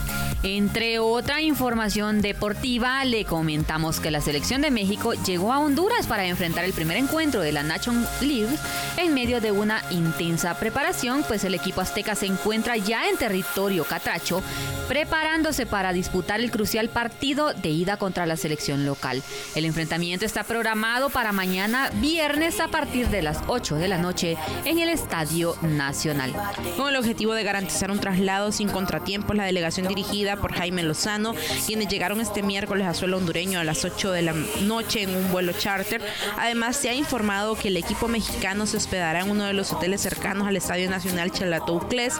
Entre 0.42 0.98
otra 0.98 1.40
información 1.40 2.20
deportiva, 2.20 3.04
le 3.04 3.24
comentamos 3.24 4.00
que 4.00 4.10
la 4.10 4.20
selección 4.20 4.60
de 4.60 4.70
México 4.70 5.14
llegó 5.14 5.52
a 5.52 5.58
Honduras 5.58 6.06
para 6.06 6.26
enfrentar 6.26 6.64
el 6.64 6.72
primer 6.72 6.98
encuentro 6.98 7.40
de 7.40 7.52
la 7.52 7.62
Nation 7.62 8.06
League 8.20 8.56
en 8.98 9.14
medio 9.14 9.40
de 9.40 9.50
una 9.50 9.82
intensa 9.90 10.58
preparación, 10.58 11.24
pues 11.26 11.44
el 11.44 11.54
equipo 11.54 11.80
azteca 11.80 12.14
se 12.14 12.26
encuentra 12.26 12.76
ya 12.76 13.08
en 13.08 13.16
territorio 13.16 13.84
catracho, 13.84 14.42
preparándose 14.88 15.66
para 15.66 15.92
disputar 15.92 16.40
el 16.40 16.50
crucial 16.50 16.90
partido 16.90 17.52
de 17.54 17.70
ida 17.70 17.96
contra 17.96 18.26
la 18.26 18.36
selección 18.36 18.84
local. 18.84 19.22
El 19.54 19.64
enfrentamiento 19.64 20.26
está 20.26 20.44
programado 20.44 21.10
para 21.10 21.32
mañana 21.32 21.90
viernes 21.94 22.60
a 22.60 22.68
partir 22.68 23.08
de 23.08 23.22
las 23.22 23.38
8 23.46 23.76
de 23.76 23.88
la 23.88 23.98
noche 23.98 24.36
en 24.64 24.78
el 24.78 24.90
Estadio 24.90 25.56
Nacional. 25.62 26.34
Con 26.76 26.88
el 26.88 26.96
objetivo 26.96 27.34
de 27.34 27.42
garantizar 27.42 27.90
un 27.90 28.00
traslado 28.00 28.52
sin 28.52 28.68
contratiempos, 28.68 29.36
la 29.36 29.44
delegación 29.44 29.88
dirigida 29.88 30.25
por 30.34 30.52
Jaime 30.52 30.82
Lozano, 30.82 31.34
quienes 31.64 31.86
llegaron 31.86 32.20
este 32.20 32.42
miércoles 32.42 32.88
a 32.88 32.94
suelo 32.94 33.18
hondureño 33.18 33.60
a 33.60 33.64
las 33.64 33.84
8 33.84 34.10
de 34.10 34.22
la 34.22 34.34
noche 34.62 35.02
en 35.02 35.14
un 35.14 35.30
vuelo 35.30 35.52
charter. 35.52 36.02
Además, 36.36 36.76
se 36.76 36.88
ha 36.88 36.94
informado 36.94 37.54
que 37.54 37.68
el 37.68 37.76
equipo 37.76 38.08
mexicano 38.08 38.66
se 38.66 38.76
hospedará 38.76 39.20
en 39.20 39.30
uno 39.30 39.44
de 39.44 39.52
los 39.52 39.72
hoteles 39.72 40.00
cercanos 40.00 40.48
al 40.48 40.56
Estadio 40.56 40.90
Nacional 40.90 41.30
Chalatoucles, 41.30 42.14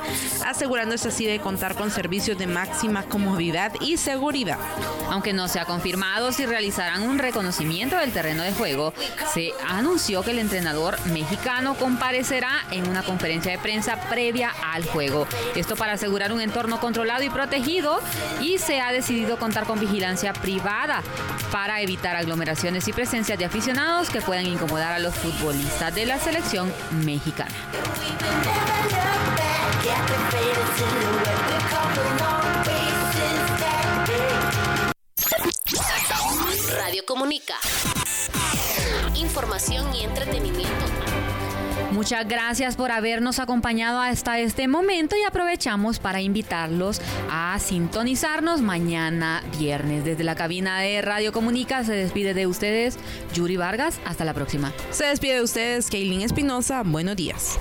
asegurándose 0.44 1.08
así 1.08 1.26
de 1.26 1.40
contar 1.40 1.74
con 1.74 1.90
servicios 1.90 2.38
de 2.38 2.46
máxima 2.46 3.02
comodidad 3.02 3.72
y 3.80 3.96
seguridad. 3.96 4.58
Aunque 5.10 5.32
no 5.32 5.48
se 5.48 5.58
ha 5.58 5.64
confirmado 5.64 6.30
si 6.30 6.46
realizarán 6.46 7.02
un 7.02 7.18
reconocimiento 7.18 7.96
del 7.96 8.12
terreno 8.12 8.42
de 8.42 8.52
juego, 8.52 8.92
se 9.32 9.52
anunció 9.66 10.22
que 10.22 10.32
el 10.32 10.38
entrenador 10.38 10.98
mexicano 11.06 11.74
comparecerá 11.74 12.50
en 12.70 12.88
una 12.88 13.02
conferencia 13.02 13.52
de 13.52 13.58
prensa 13.58 13.96
previa 14.10 14.52
al 14.72 14.84
juego. 14.84 15.26
Esto 15.54 15.76
para 15.76 15.94
asegurar 15.94 16.32
un 16.32 16.40
entorno 16.40 16.80
controlado 16.80 17.22
y 17.22 17.30
protegido 17.30 17.95
y 18.40 18.58
se 18.58 18.80
ha 18.80 18.92
decidido 18.92 19.38
contar 19.38 19.64
con 19.64 19.78
vigilancia 19.80 20.32
privada 20.32 21.02
para 21.50 21.80
evitar 21.80 22.16
aglomeraciones 22.16 22.86
y 22.88 22.92
presencias 22.92 23.38
de 23.38 23.44
aficionados 23.44 24.10
que 24.10 24.20
puedan 24.20 24.46
incomodar 24.46 24.92
a 24.92 24.98
los 24.98 25.14
futbolistas 25.14 25.94
de 25.94 26.06
la 26.06 26.18
selección 26.18 26.72
mexicana. 27.04 27.54
Radio 36.76 37.04
Comunica. 37.06 37.54
Información 39.14 39.94
y 39.94 40.04
entretenimiento. 40.04 41.35
Muchas 41.96 42.28
gracias 42.28 42.76
por 42.76 42.92
habernos 42.92 43.38
acompañado 43.38 44.00
hasta 44.00 44.38
este 44.38 44.68
momento 44.68 45.16
y 45.16 45.24
aprovechamos 45.24 45.98
para 45.98 46.20
invitarlos 46.20 47.00
a 47.30 47.58
sintonizarnos 47.58 48.60
mañana 48.60 49.42
viernes. 49.58 50.04
Desde 50.04 50.22
la 50.22 50.34
cabina 50.34 50.78
de 50.80 51.00
Radio 51.00 51.32
Comunica 51.32 51.84
se 51.84 51.94
despide 51.94 52.34
de 52.34 52.46
ustedes 52.46 52.98
Yuri 53.32 53.56
Vargas. 53.56 53.98
Hasta 54.04 54.26
la 54.26 54.34
próxima. 54.34 54.74
Se 54.90 55.06
despide 55.06 55.36
de 55.36 55.42
ustedes 55.42 55.88
Kaylin 55.88 56.20
Espinosa. 56.20 56.82
Buenos 56.84 57.16
días. 57.16 57.58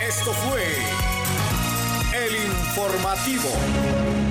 Esto 0.00 0.32
fue 0.32 0.62
el 2.24 2.36
informativo. 2.36 4.29